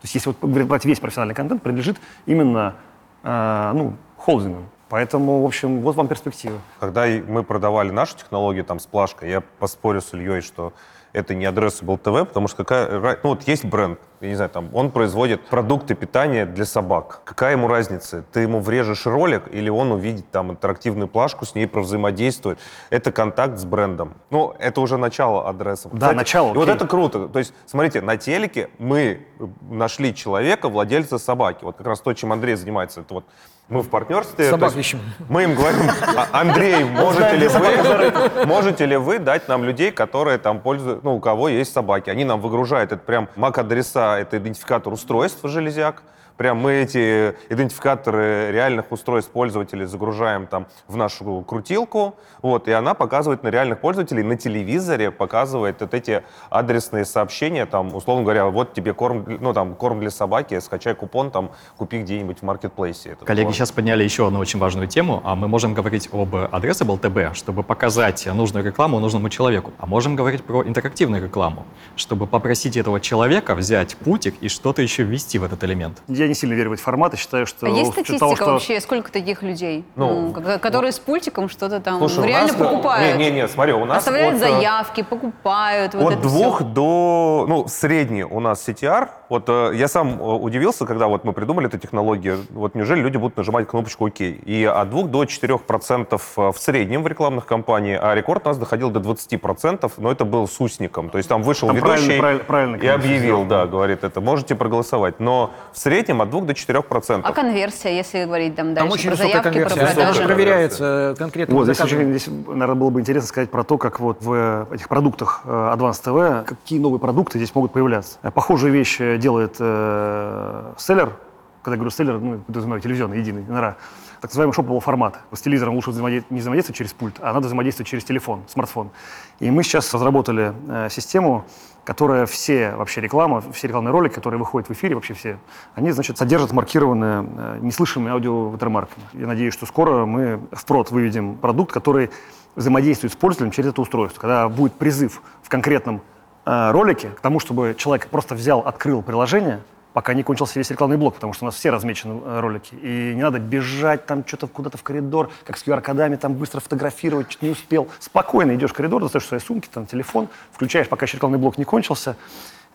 [0.00, 2.76] То есть если вот брать весь профессиональный контент, принадлежит именно
[3.22, 4.68] э, ну, холдингам.
[4.88, 6.58] Поэтому, в общем, вот вам перспектива.
[6.80, 10.72] Когда мы продавали нашу технологию там с плашкой, я поспорю с Ильей, что
[11.12, 14.68] это не Addressable TV, потому что какая, ну вот есть бренд, я не знаю, там,
[14.74, 17.22] он производит продукты питания для собак.
[17.24, 18.22] Какая ему разница?
[18.32, 22.58] Ты ему врежешь ролик или он увидит там интерактивную плашку, с ней взаимодействует.
[22.90, 24.14] Это контакт с брендом.
[24.30, 25.88] Ну, это уже начало адреса.
[25.92, 27.28] Да, начало, И вот это круто.
[27.28, 29.26] То есть, смотрите, на телеке мы
[29.62, 31.64] нашли человека, владельца собаки.
[31.64, 33.00] Вот как раз то, чем Андрей занимается.
[33.00, 33.24] Это вот
[33.70, 34.50] мы в партнерстве.
[34.50, 35.00] Собак есть ищем.
[35.28, 40.38] Мы им говорим, «А, Андрей, можете ли, вы, можете ли вы дать нам людей, которые
[40.38, 42.10] там пользуются, ну, у кого есть собаки?
[42.10, 46.02] Они нам выгружают, это прям MAC-адреса, это идентификатор устройств железяк.
[46.40, 52.94] Прям мы эти идентификаторы реальных устройств пользователей загружаем там в нашу крутилку, вот, и она
[52.94, 58.72] показывает на реальных пользователей, на телевизоре показывает вот эти адресные сообщения, там, условно говоря, вот
[58.72, 63.18] тебе корм, ну, там, корм для собаки, скачай купон, там, купи где-нибудь в маркетплейсе.
[63.22, 63.54] Коллеги корм.
[63.54, 65.20] сейчас подняли еще одну очень важную тему.
[65.26, 69.74] А мы можем говорить об addressable TB, чтобы показать нужную рекламу нужному человеку.
[69.76, 75.02] А можем говорить про интерактивную рекламу, чтобы попросить этого человека взять путик и что-то еще
[75.02, 76.00] ввести в этот элемент.
[76.08, 77.66] Я не сильно верю в эти форматы, считаю, что...
[77.66, 81.48] А есть статистика того, что- вообще, сколько таких людей, Ну, ну, ко- которые с пультиком
[81.48, 83.18] что-то там Слушай, реально нас- покупают?
[83.18, 85.94] Не-не-не, смотри, у нас Оставляют от, э, заявки, покупают.
[85.94, 86.64] вот От это двух всё.
[86.64, 89.08] до, ну, средний у нас CTR.
[89.30, 92.40] Вот э, я сам э, удивился, когда вот мы придумали эту технологию.
[92.50, 94.20] Вот неужели люди будут нажимать кнопочку ОК?
[94.22, 98.58] И от двух до 4 процентов в среднем в рекламных кампаниях, а рекорд у нас
[98.58, 101.10] доходил до 20 процентов, но это был с усником.
[101.10, 103.48] То есть там вышел Там ведущий правильно- правильно- правильно, и объявил, сделано.
[103.48, 105.20] да, говорит это, можете проголосовать.
[105.20, 107.32] Но в среднем от 2 до 4 А процентов.
[107.32, 109.80] конверсия, если говорить там дальше Там очень про высокая заявки, про конверсия.
[109.86, 110.24] Высокая продажи?
[110.24, 111.54] Проверяется конкретно.
[111.54, 114.88] Вот, здесь, очень- здесь, наверное, было бы интересно сказать про то, как вот в этих
[114.88, 118.18] продуктах э, Advanced TV, какие новые продукты здесь могут появляться.
[118.24, 121.16] Э, Похожую вещь э, делает э, селлер,
[121.62, 123.76] когда я говорю селлер, ну, подразумеваю телевизионный, единый, нора,
[124.20, 125.20] так называемый шоповый формат.
[125.32, 128.90] С телевизором лучше взаимодействовать- не взаимодействовать через пульт, а надо взаимодействовать через телефон, смартфон.
[129.38, 131.44] И мы сейчас разработали э, систему,
[131.84, 135.38] которая все вообще реклама, все рекламные ролики, которые выходят в эфире, вообще все,
[135.74, 139.02] они, значит, содержат маркированные э, неслышимыми аудио- watermark ами.
[139.14, 142.10] Я надеюсь, что скоро мы в прод выведем продукт, который
[142.56, 144.20] взаимодействует с пользователем через это устройство.
[144.20, 146.02] Когда будет призыв в конкретном
[146.50, 149.60] э, ролике к тому, чтобы человек просто взял, открыл приложение,
[149.92, 152.74] пока не кончился весь рекламный блок, потому что у нас все размечены э, ролики.
[152.74, 157.30] И не надо бежать там что-то куда-то в коридор, как с QR-кодами, там быстро фотографировать,
[157.30, 157.88] что-то не успел.
[157.98, 161.64] Спокойно идешь в коридор, достаешь свои сумки, там телефон, включаешь, пока еще рекламный блок не
[161.64, 162.16] кончился.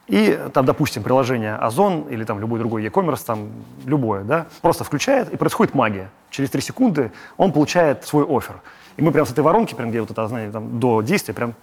[0.08, 3.50] И там, допустим, приложение Озон или там любой другой e-commerce, там
[3.86, 6.12] любое, да, просто включает, и происходит магия.
[6.30, 8.62] Через три секунды он получает свой офер.
[8.98, 11.56] И мы прям с этой воронки, прям где вот это, знаете, там, до действия, прям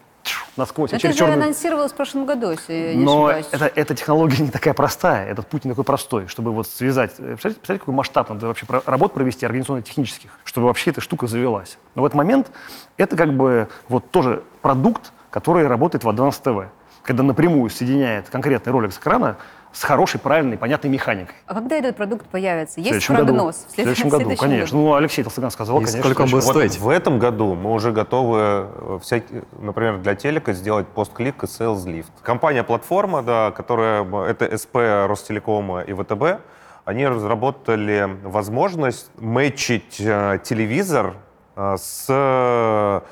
[0.57, 0.91] насквозь.
[0.93, 3.47] Это через же черный- анонсировалось в прошлом году, если я не но ошибаюсь.
[3.53, 7.13] это, эта технология не такая простая, этот путь не такой простой, чтобы вот связать.
[7.13, 11.79] э, Представляете, представляете, какой масштаб надо вообще работ провести организационно-технических, чтобы вообще эта штука завелась.
[11.95, 12.51] Но в этот момент
[12.97, 16.69] это как бы вот тоже продукт, который работает в Advanced TV,
[17.03, 19.37] когда напрямую соединяет конкретный ролик с экрана
[19.73, 21.35] с хорошей, правильной, понятной механикой.
[21.47, 22.75] А когда этот продукт появится?
[22.75, 23.57] В Есть следующем прогноз?
[23.57, 23.69] году.
[23.69, 24.79] В следующем году, конечно.
[24.79, 26.01] Ну, Алексей Толстоган сказал, И конечно.
[26.03, 26.79] сколько он что будет Вот стоить?
[26.79, 31.85] в этом году мы уже готовы, э, всякие, например, для телека сделать постклик и sales
[31.87, 32.11] lift.
[32.23, 34.75] Компания-платформа, да, которая, э, это СП
[35.09, 36.41] Ростелекома и ВТБ,
[36.85, 41.15] они разработали возможность мэчить э, телевизор
[41.57, 43.03] э, с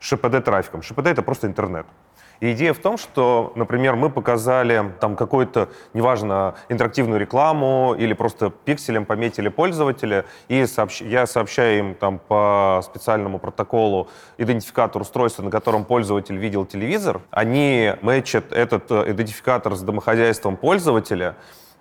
[0.00, 0.82] ШПД-трафиком.
[0.82, 1.86] ШПД— это просто интернет.
[2.40, 8.50] И идея в том, что, например, мы показали там какую-то, неважно, интерактивную рекламу или просто
[8.50, 15.50] пикселем пометили пользователя, и сообщ- я сообщаю им там по специальному протоколу идентификатор устройства, на
[15.50, 17.20] котором пользователь видел телевизор.
[17.30, 21.36] Они мэчат этот э, идентификатор с домохозяйством пользователя,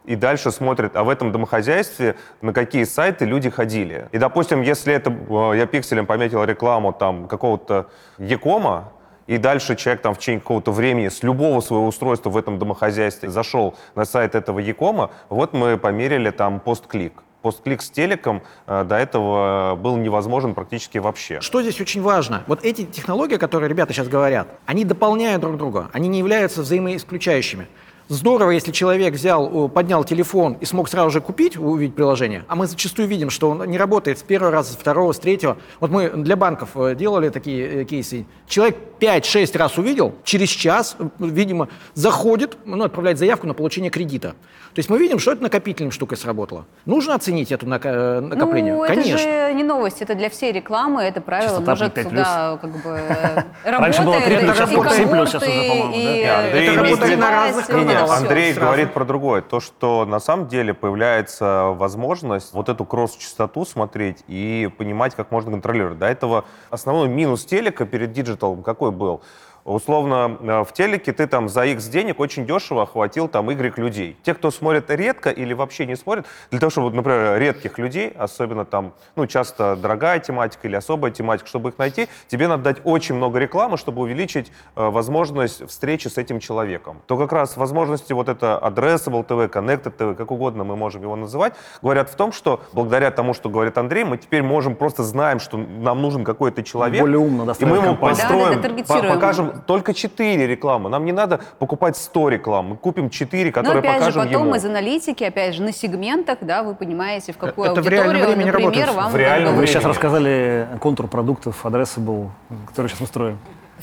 [0.06, 4.10] и дальше смотрят, а в этом домохозяйстве на какие сайты люди ходили.
[4.12, 8.92] И, допустим, если это э, я пикселем пометил рекламу там какого-то Якома,
[9.30, 13.30] и дальше человек там в течение какого-то времени с любого своего устройства в этом домохозяйстве
[13.30, 17.14] зашел на сайт этого Якома, вот мы померили там постклик.
[17.44, 21.42] Постклик с телеком э, до этого был невозможен практически вообще.
[21.42, 22.44] Что здесь очень важно?
[22.48, 27.68] Вот эти технологии, которые ребята сейчас говорят, они дополняют друг друга, они не являются взаимоисключающими.
[28.10, 32.56] Здорово, если человек взял, о, поднял телефон и смог сразу же купить, увидеть приложение, а
[32.56, 35.58] мы зачастую видим, что он не работает с первого раза, с второго, с третьего.
[35.80, 38.26] Вот мы для банков э, делали такие э, кейсы.
[38.48, 44.30] Человек 5-6 раз увидел, через час, э, видимо, заходит, ну, отправляет заявку на получение кредита.
[44.74, 46.66] То есть мы видим, что это накопительной штукой сработало.
[46.88, 48.74] Нужно оценить это нака- э, накопление?
[48.74, 49.18] Ну, Конечно.
[49.18, 52.04] это же не новость, это для всей рекламы, это правило Частота может 5+.
[52.10, 55.50] сюда как бы э, Раньше было работает, 3+, и сейчас было 7+, кого сейчас ты,
[55.50, 56.48] уже, по-моему, да?
[56.48, 58.30] э, это работает на разных разных Не, не, каналах.
[58.30, 58.66] Андрей Сразу.
[58.66, 59.42] говорит про другое.
[59.42, 65.52] То, что на самом деле появляется возможность вот эту кросс-частоту смотреть и понимать, как можно
[65.52, 66.00] контролировать.
[66.00, 69.22] До этого основной минус телека перед digital ом какой был?
[69.70, 74.18] Условно, э, в телеке ты там за X денег очень дешево охватил там Y людей.
[74.24, 78.66] Те, кто смотрит редко или вообще не смотрит, для того, чтобы, например, редких людей, особенно
[78.66, 83.14] там, ну, часто дорогая тематика или особая тематика, чтобы их найти, тебе надо дать очень
[83.14, 87.04] много рекламы, чтобы увеличить э, возможность встречи с этим человеком.
[87.06, 91.16] То как раз возможности вот это Addressable TV, Connected TV, как угодно мы можем его
[91.16, 91.54] называть,
[91.84, 95.58] говорят в том, что благодаря тому, что говорит Андрей, мы теперь можем просто знаем, что
[95.58, 97.02] нам нужен какой-то человек.
[97.02, 97.96] Более умно И достраивать мы ему.
[97.96, 100.90] Да, построим, да, да, покажем только 4 рекламы.
[100.90, 102.66] Нам не надо покупать 100 реклам.
[102.70, 104.56] Мы купим 4, Но которые опять же, покажем потом ему.
[104.56, 108.28] из аналитики, опять же, на сегментах, да, вы понимаете, в какую Это в аудиторию, реальном
[108.28, 108.96] времени например, работает.
[108.96, 109.74] вам В реальном Вы времени.
[109.74, 112.30] сейчас рассказали контур продуктов Addressable,
[112.68, 113.38] который сейчас мы строим.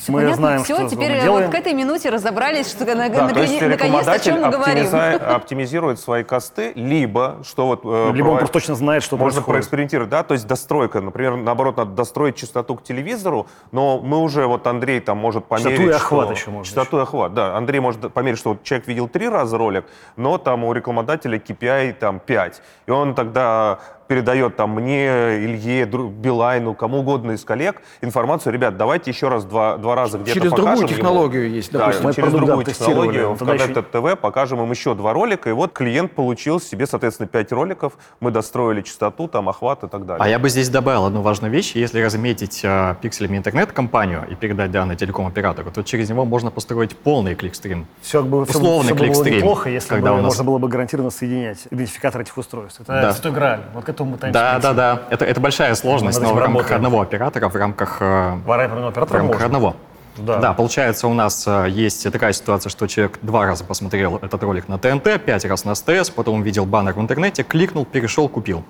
[0.08, 1.50] Мы Понятно, знаем, все, что теперь мы вот делаем.
[1.50, 4.86] к этой минуте разобрались, что на- Да, то есть наконец- наконец-то о чем мы говорим.
[5.36, 7.80] оптимизирует свои косты, либо, что вот...
[7.84, 9.46] э, Либо он просто точно знает, что Можно происходит.
[9.46, 14.46] проэкспериментировать, да, то есть достройка, например, наоборот, надо достроить частоту к телевизору, но мы уже,
[14.46, 15.78] вот Андрей там может померить...
[15.78, 17.56] Частоту и охват что- еще можно Частоту и охват, да.
[17.56, 19.84] Андрей может померить, что вот человек видел три раза ролик,
[20.16, 22.62] но там у рекламодателя KPI там 5.
[22.86, 25.06] И он тогда передает там мне,
[25.44, 30.18] Илье, Дру- Билайну, кому угодно из коллег информацию, ребят, давайте еще раз два, два раза
[30.18, 30.96] где-то Через другую покажем ему».
[30.96, 32.04] технологию есть, Да, допустим.
[32.06, 35.50] Мы через другую да, технологию в Тогда еще- Connected TV покажем им еще два ролика,
[35.50, 40.06] и вот клиент получил себе, соответственно, 5 роликов, мы достроили частоту, там, охват и так
[40.06, 40.22] далее.
[40.24, 41.72] А я бы здесь добавил одну важную вещь.
[41.74, 47.34] Если разметить э, пикселями интернет-компанию и передать данные телеком-оператору, то через него можно построить полный
[47.34, 47.86] кликстрим.
[48.00, 50.58] Все, бы, все, Условный все было кликстрим, неплохо, если когда бы у нас- можно было
[50.58, 52.80] бы гарантированно соединять идентификатор этих устройств.
[52.80, 53.12] Это Да.
[53.12, 53.60] святой грааль.
[53.74, 55.02] Вот к этому пытаемся Да, да, да.
[55.10, 56.76] Это, это большая сложность, но в рамках работаем.
[56.76, 59.44] одного оператора, в рамках, э, В рамках можно.
[59.46, 59.76] одного.
[60.18, 60.54] Да.
[60.54, 64.78] получается, у нас э, есть такая ситуация, что человек два раза посмотрел этот ролик на
[64.78, 68.64] ТНТ, пять раз на СТС, потом увидел баннер в интернете, кликнул, перешел, купил.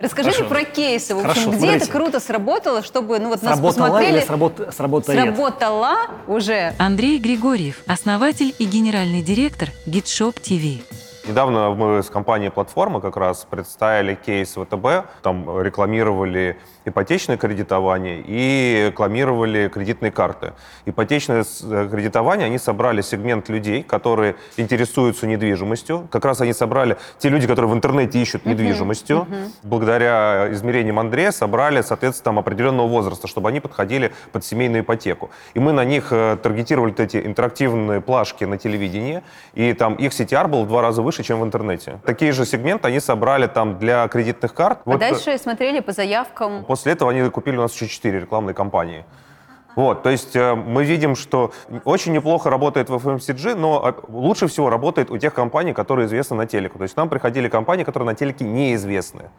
[0.00, 0.54] Расскажите Хорошо.
[0.54, 1.14] про кейсы.
[1.14, 1.84] В общем, Хорошо, где смотрите.
[1.84, 4.18] это круто сработало, чтобы ну, вот нас Сработала посмотрели.
[4.18, 5.20] или сработ- сработает?
[5.24, 5.94] Сработала
[6.28, 6.72] уже.
[6.78, 10.82] Андрей Григорьев, основатель и генеральный директор GitShop TV.
[11.28, 15.20] Недавно мы с компанией «Платформа» как раз представили кейс ВТБ.
[15.20, 16.58] Там рекламировали
[16.88, 20.52] ипотечное кредитование и рекламировали кредитные карты.
[20.86, 26.08] Ипотечное э, кредитование, они собрали сегмент людей, которые интересуются недвижимостью.
[26.10, 29.26] Как раз они собрали те люди, которые в интернете ищут недвижимостью.
[29.62, 35.30] Благодаря измерениям Андрея собрали, соответственно, там определенного возраста, чтобы они подходили под семейную ипотеку.
[35.54, 39.22] И мы на них э, таргетировали вот эти интерактивные плашки на телевидении,
[39.54, 42.00] и там их CTR был в два раза выше, чем в интернете.
[42.04, 44.78] Такие же сегменты они собрали там для кредитных карт.
[44.84, 46.64] А Вот, э, дальше смотрели по заявкам.
[46.78, 49.04] После этого они купили у нас еще четыре рекламные кампании.
[49.74, 51.50] Вот, то есть э, мы видим, что
[51.84, 56.36] очень неплохо работает в FMCG, но э, лучше всего работает у тех компаний, которые известны
[56.36, 56.78] на телеку.
[56.78, 59.30] То есть нам приходили компании, которые на телеке неизвестны.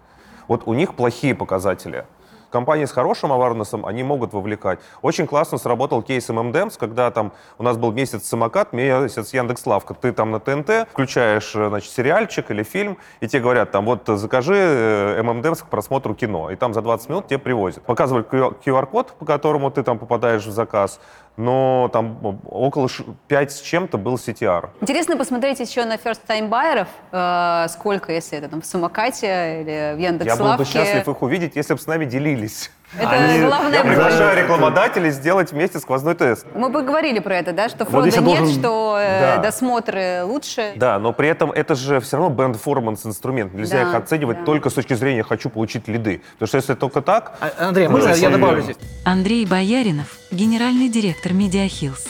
[0.50, 2.04] Вот у них плохие показатели.
[2.50, 4.80] Компании с хорошим аварнесом, они могут вовлекать.
[5.02, 9.94] Очень классно сработал кейс ММДМС, когда там у нас был месяц самокат, месяц Яндекс.Лавка.
[9.94, 14.04] Ты там на ТНТ включаешь, э, значит, сериальчик или фильм, и тебе говорят, там, вот
[14.08, 16.50] закажи э, ММДМС к просмотру кино.
[16.50, 17.84] И там за 20 минут тебе привозят.
[17.84, 21.00] Показывали QR-код, по которому ты там попадаешь в заказ,
[21.40, 22.90] но там около
[23.30, 24.72] 5 с чем-то был CTR.
[24.82, 29.96] Интересно посмотреть еще на first time байеров, э, сколько, если это там в самокате или
[29.96, 30.44] в Я Яндекс.Лавке.
[30.44, 32.72] был бы счастлив их увидеть, если бы с нами делились.
[32.98, 33.74] Это Они- главное.
[33.74, 36.46] Я приглашаю рекламодателей сделать вместе сквозной тест.
[36.56, 39.42] Мы поговорили про это, да, что Вот фронта здесь я нет, должен- что э, Да.
[39.44, 40.74] досмотры лучше.
[40.76, 43.54] Да, но при этом это же все равно бренд-форманс инструмент.
[43.54, 44.46] Нельзя Да, их оценивать да.
[44.46, 46.22] только с точки зрения «хочу получить лиды».
[46.34, 48.78] Потому что если только так, А, Андрей, можно Да, я добавлю здесь?
[49.06, 52.08] Андрей Бояринов, генеральный директор Hills.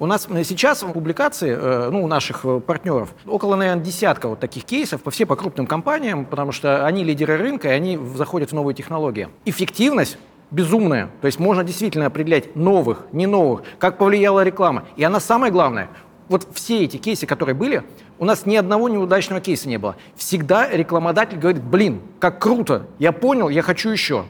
[0.00, 4.30] У нас э, сейчас в публикации, э, ну, у наших э, партнеров, около, наверное, десятка
[4.30, 7.98] вот таких кейсов, по все по крупным компаниям, потому что они лидеры рынка, и они
[8.16, 9.28] заходят в новые технологии.
[9.44, 10.16] Эффективность
[10.50, 11.10] безумная.
[11.20, 14.84] То есть можно действительно определять новых, не новых, как повлияла реклама.
[14.96, 15.90] И она самое главное,
[16.30, 17.82] вот все эти кейсы, которые были,
[18.18, 19.96] у нас ни одного неудачного кейса не было.
[20.16, 24.24] Всегда рекламодатель говорит, блин, как круто, я понял, я хочу еще.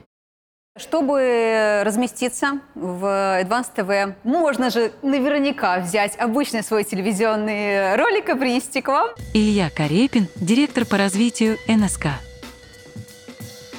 [0.77, 3.03] Чтобы разместиться в
[3.41, 9.09] Advanced TV, можно же наверняка взять обычный свой телевизионный ролик и принести к вам.
[9.33, 12.05] Илья Карепин, директор по развитию НСК.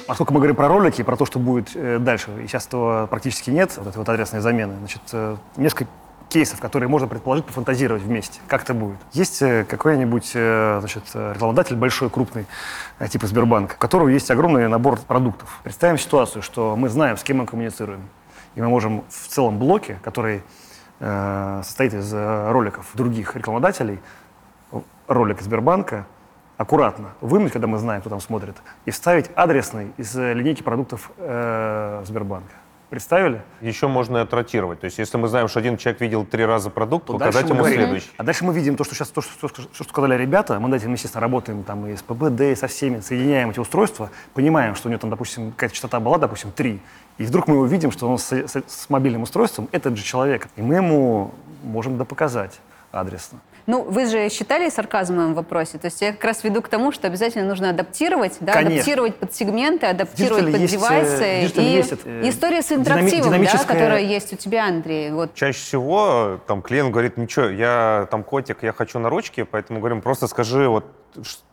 [0.05, 3.49] Поскольку мы говорим про ролики, про то, что будет э, дальше, и сейчас этого практически
[3.49, 5.87] нет, вот этой вот адресной замены, значит, э, несколько
[6.33, 8.39] кейсов, которые можно предположить, пофантазировать вместе.
[8.47, 8.97] Как это будет?
[9.11, 12.47] Есть э, какой-нибудь э, значит, э, рекламодатель большой, крупный,
[13.07, 15.59] типа Сбербанк, у которого есть огромный набор продуктов.
[15.61, 18.01] Представим ситуацию, что мы знаем, с кем мы коммуницируем.
[18.55, 20.41] И мы можем в целом блоке, который
[20.99, 23.99] состоит из роликов других рекламодателей,
[25.07, 26.05] ролик Сбербанка
[26.57, 32.53] аккуратно вынуть, когда мы знаем, кто там смотрит, и вставить адресный из линейки продуктов Сбербанка.
[32.97, 33.41] Представили?
[33.59, 34.81] Еще можно и отротировать.
[34.81, 37.57] То есть, если мы знаем, что один человек видел три раза продукт, То показать ему
[37.57, 37.79] говорим.
[37.79, 38.11] следующий.
[38.17, 40.59] А дальше мы видим то, что сейчас то, что, что- что сказали ребята.
[40.59, 44.11] Мы над этим, естественно, работаем там и с ПБД, и со всеми, соединяем эти устройства,
[44.35, 46.79] понимаем, что у него там, допустим, какая-то частота была, допустим, 3.
[47.17, 50.47] И вдруг мы увидим, что он с, с- с мобильным устройством этот же человек.
[50.55, 51.31] И мы ему
[51.63, 52.59] можем допоказать
[52.91, 53.39] адресно.
[53.65, 55.77] Ну, вы же считали сарказм в моем вопросе?
[55.77, 58.75] То есть я как раз веду к тому, что обязательно нужно адаптировать, да, Конечно.
[58.75, 61.39] адаптировать под сегменты, адаптировать под есть, э, девайсы.
[61.55, 65.11] и есть э, история с динами- интерактивом, да, динамическая- которая есть у тебя, Андрей.
[65.11, 69.79] Вот Чаще всего там клиент говорит, ничего, я там котик, я хочу на ручки, поэтому
[69.79, 70.85] говорим, просто скажи, вот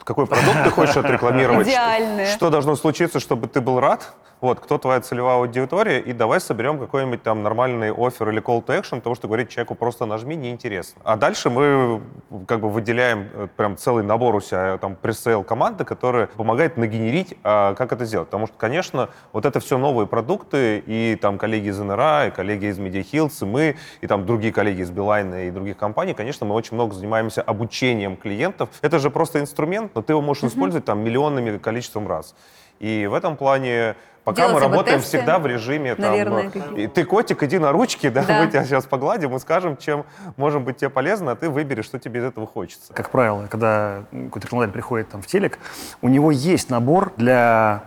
[0.03, 4.79] какой продукт ты хочешь отрекламировать, что- что должно случиться, чтобы ты был рад, вот, кто
[4.79, 9.15] твоя целевая аудитория, и давай соберем какой-нибудь там нормальный офер или call to action, потому
[9.15, 11.01] что говорить человеку просто нажми, неинтересно.
[11.05, 12.01] А дальше мы
[12.47, 17.37] как бы выделяем э, прям целый набор у себя, там, пресейл команды, которая помогает нагенерить,
[17.43, 18.29] а, как это сделать.
[18.29, 22.67] Потому что, конечно, вот это все новые продукты, и там коллеги из НРА, и коллеги
[22.67, 26.47] из Media Hills, и мы, и там другие коллеги из Билайна и других компаний, конечно,
[26.47, 28.71] мы очень много занимаемся обучением клиентов.
[28.83, 32.35] Это же просто инструмент, но ты его можешь использовать там миллионными количеством раз.
[32.81, 33.95] И в этом плане
[34.31, 38.09] Пока Делать мы работаем всегда в режиме там, наверное, э, ты котик, иди на ручки,
[38.11, 38.43] да, Да.
[38.43, 40.05] мы тебя сейчас погладим и скажем, чем
[40.37, 42.93] можем быть тебе полезно, а ты выберешь, что тебе из этого хочется.
[42.93, 45.59] Как правило, когда какой-то рекламодатель приходит там, в телек,
[46.03, 47.83] у него есть набор для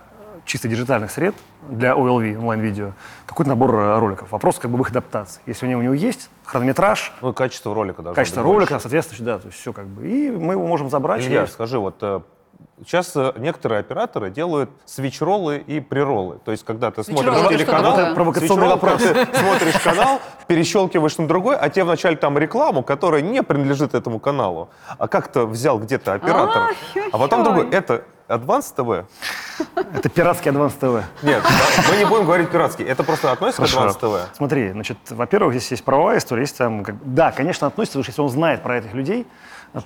[0.45, 1.35] чисто диджитальных сред,
[1.69, 2.91] для OLV, онлайн-видео,
[3.25, 4.29] какой-то набор э, роликов.
[4.33, 5.41] Вопрос как бы в их адаптации.
[5.45, 8.81] Если у него, у него есть хронометраж, Ну качество ролика должно качество ролика, больше.
[8.83, 10.05] соответственно, да, то есть все как бы.
[10.05, 11.21] И мы его можем забрать.
[11.25, 12.19] Илья, и- скажи, вот э,
[12.85, 16.39] сейчас э, некоторые операторы делают свич-роллы и прироллы.
[16.43, 18.13] То есть, когда ты смотришь Свич-роллы— телеканал?
[18.13, 19.01] Провокационный вопрос.
[19.01, 24.19] ты смотришь канал, перещелкиваешь на другой, а тебе вначале там рекламу, которая не принадлежит этому
[24.19, 26.75] каналу, а как-то взял где-то оператор,
[27.11, 27.69] а потом другой.
[27.69, 29.05] Это Advanced TV?
[29.93, 31.03] Это пиратский Advanced TV.
[31.21, 31.43] Нет,
[31.89, 32.85] мы не будем говорить пиратский.
[32.85, 34.21] Это просто относится к Advanced TV?
[34.35, 38.09] Смотри, значит, во-первых, здесь есть правовая история, есть там, как да, конечно, относится, потому что
[38.11, 39.27] если он знает про этих людей,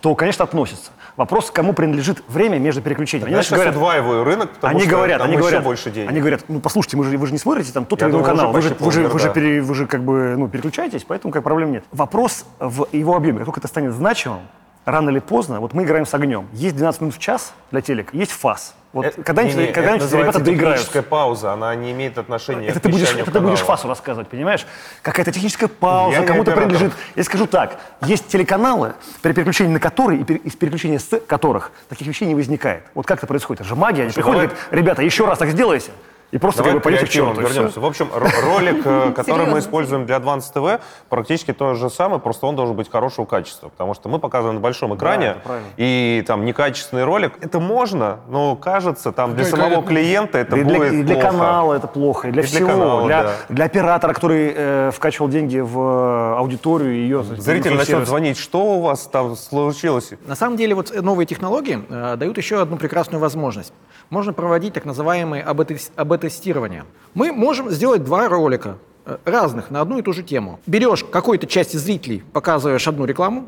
[0.01, 0.91] то, конечно, относится.
[1.15, 3.33] Вопрос, кому принадлежит время между переключениями.
[3.33, 6.09] Они, говорят, удваиваю рынок, потому они что говорят, там они говорят, больше денег.
[6.09, 8.51] они говорят, ну послушайте, мы же, вы же не смотрите там тот или иной канал,
[8.51, 11.43] вы же, вы же, вы же, пере- вы же как бы ну, переключаетесь, поэтому как
[11.43, 11.85] проблем нет.
[11.91, 13.37] Вопрос в его объеме.
[13.39, 14.41] Как только это станет значимым,
[14.83, 16.47] рано или поздно, вот мы играем с огнем.
[16.53, 18.75] Есть 12 минут в час для телека, есть фаз.
[18.93, 20.83] Вот Это- когда-нибудь, не-не, это когда-нибудь называется ребята доиграются.
[20.85, 24.29] техническая пауза, она не имеет отношения Это к ты будешь, это ты будешь фасу рассказывать,
[24.29, 24.65] понимаешь?
[25.01, 26.93] Какая-то техническая пауза, Я не кому-то принадлежит.
[27.15, 32.07] Я скажу так, есть телеканалы, при переключении на которые и из переключения с которых таких
[32.07, 32.83] вещей не возникает.
[32.93, 33.61] Вот как это происходит?
[33.61, 34.03] Это же магия.
[34.03, 35.91] Они приходят и говорят, ребята, еще раз так сделайте.
[36.31, 37.41] И просто Давай как бы креативам и всё.
[37.47, 37.79] вернемся.
[37.79, 42.19] В общем, ро- ролик, э, который мы используем для Advanced TV, практически то же самое,
[42.19, 45.37] просто он должен быть хорошего качества, потому что мы показываем на большом экране,
[45.77, 50.77] и там некачественный ролик, это можно, но кажется, там для самого клиента это и для,
[50.77, 51.29] будет и для плохо.
[51.31, 52.69] канала это плохо, и для И для всего.
[52.71, 53.31] канала, для, да.
[53.47, 57.23] для оператора, который э, вкачивал деньги в э, аудиторию и ее...
[57.23, 60.11] Зритель начнет звонить, что у вас там случилось?
[60.25, 63.73] На самом деле вот новые технологии э, дают еще одну прекрасную возможность.
[64.09, 66.85] Можно проводить так называемые АБ-тес- АБ-тестирования.
[67.13, 70.59] Мы можем сделать два ролика э, разных на одну и ту же тему.
[70.67, 73.45] Берешь какой-то части зрителей, показываешь одну рекламу,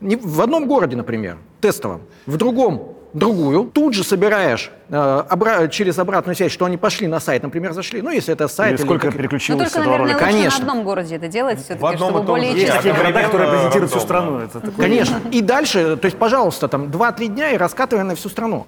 [0.00, 5.98] не- в одном городе, например, тестово, в другом другую, тут же собираешь э, обра- через
[5.98, 8.86] обратную связь, что они пошли на сайт, например, зашли, ну, если это сайт Или или
[8.86, 10.24] сколько как- Ну, переключилось только, с этого наверное, ролика.
[10.24, 10.64] лучше Конечно.
[10.64, 12.52] на одном городе это делать все-таки, В одном чтобы более.
[12.52, 14.38] Есть такие города, которые презентируют всю страну.
[14.38, 15.20] Это такое- Конечно.
[15.32, 18.66] И дальше, то есть, пожалуйста, там 2-3 дня и раскатывай на всю страну.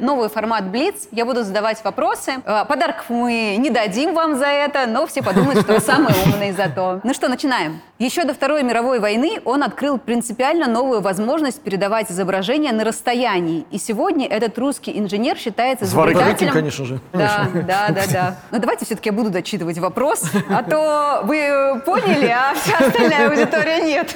[0.00, 1.08] Новый формат Блиц.
[1.10, 2.34] Я буду задавать вопросы.
[2.44, 6.52] Э, Подарков мы не дадим вам за это, но все подумают, что вы самые умные
[6.52, 7.00] зато.
[7.04, 7.80] Ну что, начинаем.
[7.98, 13.66] Еще до Второй мировой войны он открыл принципиально новую возможность передавать изображения на расстоянии.
[13.72, 16.52] И сегодня этот русский инженер считается изобретателем...
[16.52, 17.00] конечно же.
[17.12, 18.36] Да, да, да, да.
[18.52, 23.80] Но давайте все-таки я буду дочитывать вопрос, а то вы поняли, а вся остальная аудитория
[23.80, 24.14] нет.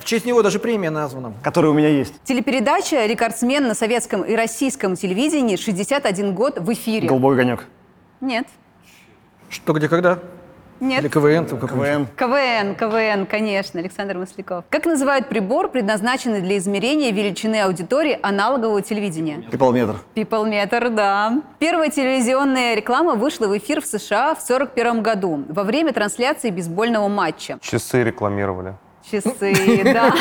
[0.00, 1.34] В честь него даже премия названа.
[1.42, 2.14] Который у меня есть.
[2.24, 7.06] Телепередача «Рекордсмен» на советском и российском телевидении 61 год в эфире.
[7.06, 7.66] Голубой огонек.
[8.22, 8.46] Нет.
[9.50, 10.20] Что, где, когда?
[10.80, 11.00] Нет.
[11.00, 11.46] Или КВН?
[11.46, 12.08] там какой-нибудь?
[12.16, 12.74] КВН.
[12.74, 14.64] КВН, КВН, конечно, Александр Масляков.
[14.70, 19.42] Как называют прибор, предназначенный для измерения величины аудитории аналогового телевидения?
[19.50, 19.96] Пиполметр.
[20.14, 21.42] Пиплметр, да.
[21.58, 27.08] Первая телевизионная реклама вышла в эфир в США в 1941 году во время трансляции бейсбольного
[27.08, 27.58] матча.
[27.60, 28.74] Часы рекламировали.
[29.10, 30.14] Часы, да.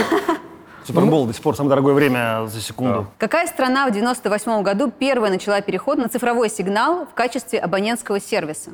[0.85, 3.07] Супербол до сих пор самое дорогое время за секунду.
[3.17, 8.71] Какая страна в 1998 году первая начала переход на цифровой сигнал в качестве абонентского сервиса?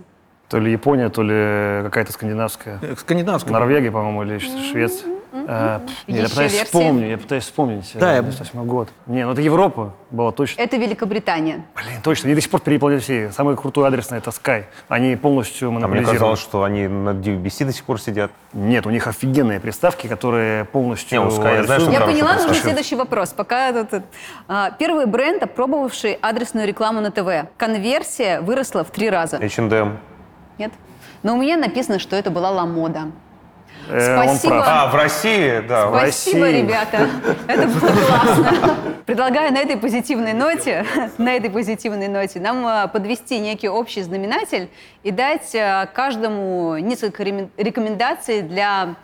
[0.53, 2.77] То ли Япония, то ли какая-то скандинавская.
[2.83, 3.51] Э, Скандинавская.
[3.51, 5.09] Норвегия, по-моему, или Швеция.
[5.47, 6.65] Э, пф, нет, я пытаюсь версии?
[6.65, 7.91] вспомнить, я пытаюсь вспомнить.
[7.95, 8.89] Да, Да, я- 98 год.
[9.07, 10.61] Не, ну это Европа была точно.
[10.61, 11.65] Это Великобритания.
[11.75, 12.27] Блин, точно.
[12.27, 13.31] Они до сих пор переплатили все.
[13.31, 14.65] Самый крутой адресный это Sky.
[14.89, 18.29] Они полностью А мне казалось, что они на DVB-C до сих пор сидят.
[18.53, 21.19] Нет, у них офигенные приставки, которые полностью...
[21.19, 21.91] Не, у Sky я знаю, что.
[21.91, 23.29] Я поняла, нужен следующий вопрос.
[23.29, 24.03] Пока этот,
[24.47, 27.49] а, первый бренд, опробовавший адресную рекламу на ТВ.
[27.57, 29.37] Конверсия выросла в три раза.
[29.37, 29.97] H&M.
[30.57, 30.71] Нет?
[31.23, 33.11] Но у меня написано, что это была Ламода.
[33.89, 34.63] Э, Спасибо.
[34.65, 35.87] А, в России, да.
[35.87, 36.61] в Спасибо, России.
[36.61, 37.09] ребята.
[37.47, 38.75] Это было классно.
[39.05, 40.85] Предлагаю на этой позитивной ноте,
[41.17, 44.69] на этой позитивной ноте нам а, подвести некий общий знаменатель
[45.03, 48.95] и дать а, каждому несколько рекомендаций для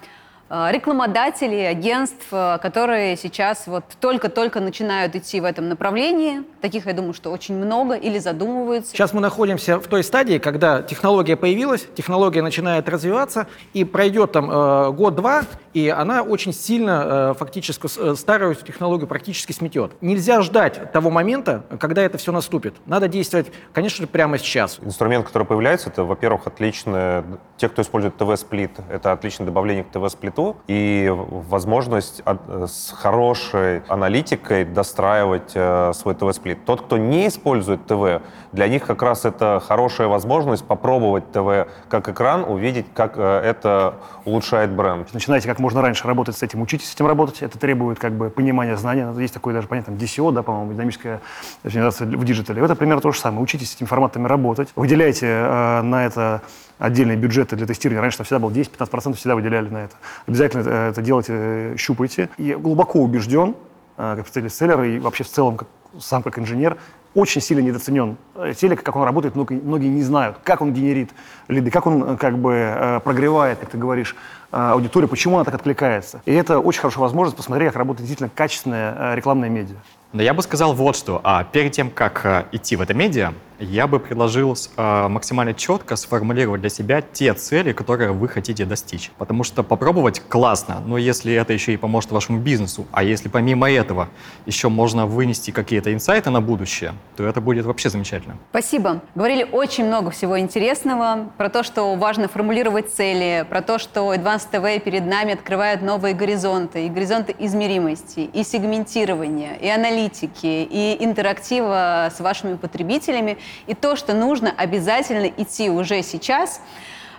[0.49, 6.41] рекламодателей, агентств, а, которые сейчас вот только-только начинают идти в этом направлении.
[6.61, 8.91] Таких, я думаю, что очень много или задумываются.
[8.91, 14.49] Сейчас мы находимся в той стадии, когда технология появилась, технология начинает развиваться, и пройдет там
[14.49, 15.43] э, год-два,
[15.73, 19.91] и она очень сильно э, фактически э, старую технологию практически сметет.
[20.01, 22.73] Нельзя ждать того момента, когда это все наступит.
[22.87, 24.79] Надо действовать, конечно же, прямо сейчас.
[24.81, 27.23] Инструмент, который появляется, это, во-первых, отличное...
[27.57, 34.65] Те, кто использует ТВ-сплит, это отличное добавление к ТВ-сплиту и возможность э, с хорошей аналитикой
[34.65, 36.65] достраивать э, свой ТВ-сплит.
[36.65, 38.21] Тот, кто не использует ТВ,
[38.51, 43.95] для них как раз это хорошая возможность попробовать ТВ как экран, увидеть, как э, это
[44.25, 45.13] улучшает бренд.
[45.13, 47.41] Начинайте как можно раньше работать с этим, учитесь с этим работать.
[47.41, 49.13] Это требует как бы понимания, знания.
[49.19, 51.21] Есть такое даже понятие, там, DCO, да, по-моему, динамическая
[51.63, 52.63] оптимизация в digital е.
[52.63, 53.43] Это примерно то же самое.
[53.43, 54.69] Учитесь с этими форматами работать.
[54.75, 56.41] Выделяйте э, на это
[56.79, 58.01] отдельные бюджеты для тестирования.
[58.01, 59.95] Раньше там всегда было 10-15% всегда выделяли на это.
[60.25, 62.29] Обязательно это, это делайте, э, щупайте.
[62.37, 63.55] И глубоко убежден,
[63.97, 65.67] э, как представитель селлера и вообще в целом как,
[65.99, 66.77] сам как инженер,
[67.15, 68.17] очень сильно недооценен.
[68.35, 71.11] Э, Телек, как он работает, многие, не знают, как он генерит
[71.47, 74.15] лиды, как он э, как бы э, прогревает, как ты говоришь,
[74.51, 76.21] аудиторию, почему она так откликается.
[76.25, 79.75] И это очень хорошая возможность посмотреть, как работает действительно качественная рекламная медиа.
[80.11, 81.21] Да я бы сказал вот что.
[81.23, 86.61] А перед тем, как идти в это медиа, я бы предложил а, максимально четко сформулировать
[86.61, 89.11] для себя те цели, которые вы хотите достичь.
[89.17, 93.69] Потому что попробовать классно, но если это еще и поможет вашему бизнесу, а если помимо
[93.69, 94.09] этого
[94.45, 98.37] еще можно вынести какие-то инсайты на будущее, то это будет вообще замечательно.
[98.51, 99.01] Спасибо.
[99.15, 104.47] Говорили очень много всего интересного про то, что важно формулировать цели, про то, что Advanced
[104.51, 112.09] TV перед нами открывает новые горизонты, и горизонты измеримости, и сегментирования, и аналитики, и интерактива
[112.15, 113.37] с вашими потребителями,
[113.67, 116.61] и то, что нужно обязательно идти уже сейчас.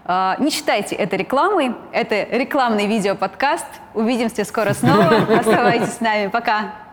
[0.04, 3.66] А, Не считайте это рекламой, это рекламный видеоподкаст.
[3.94, 5.16] Увидимся скоро снова.
[5.38, 6.28] Оставайтесь с нами.
[6.28, 6.89] Пока.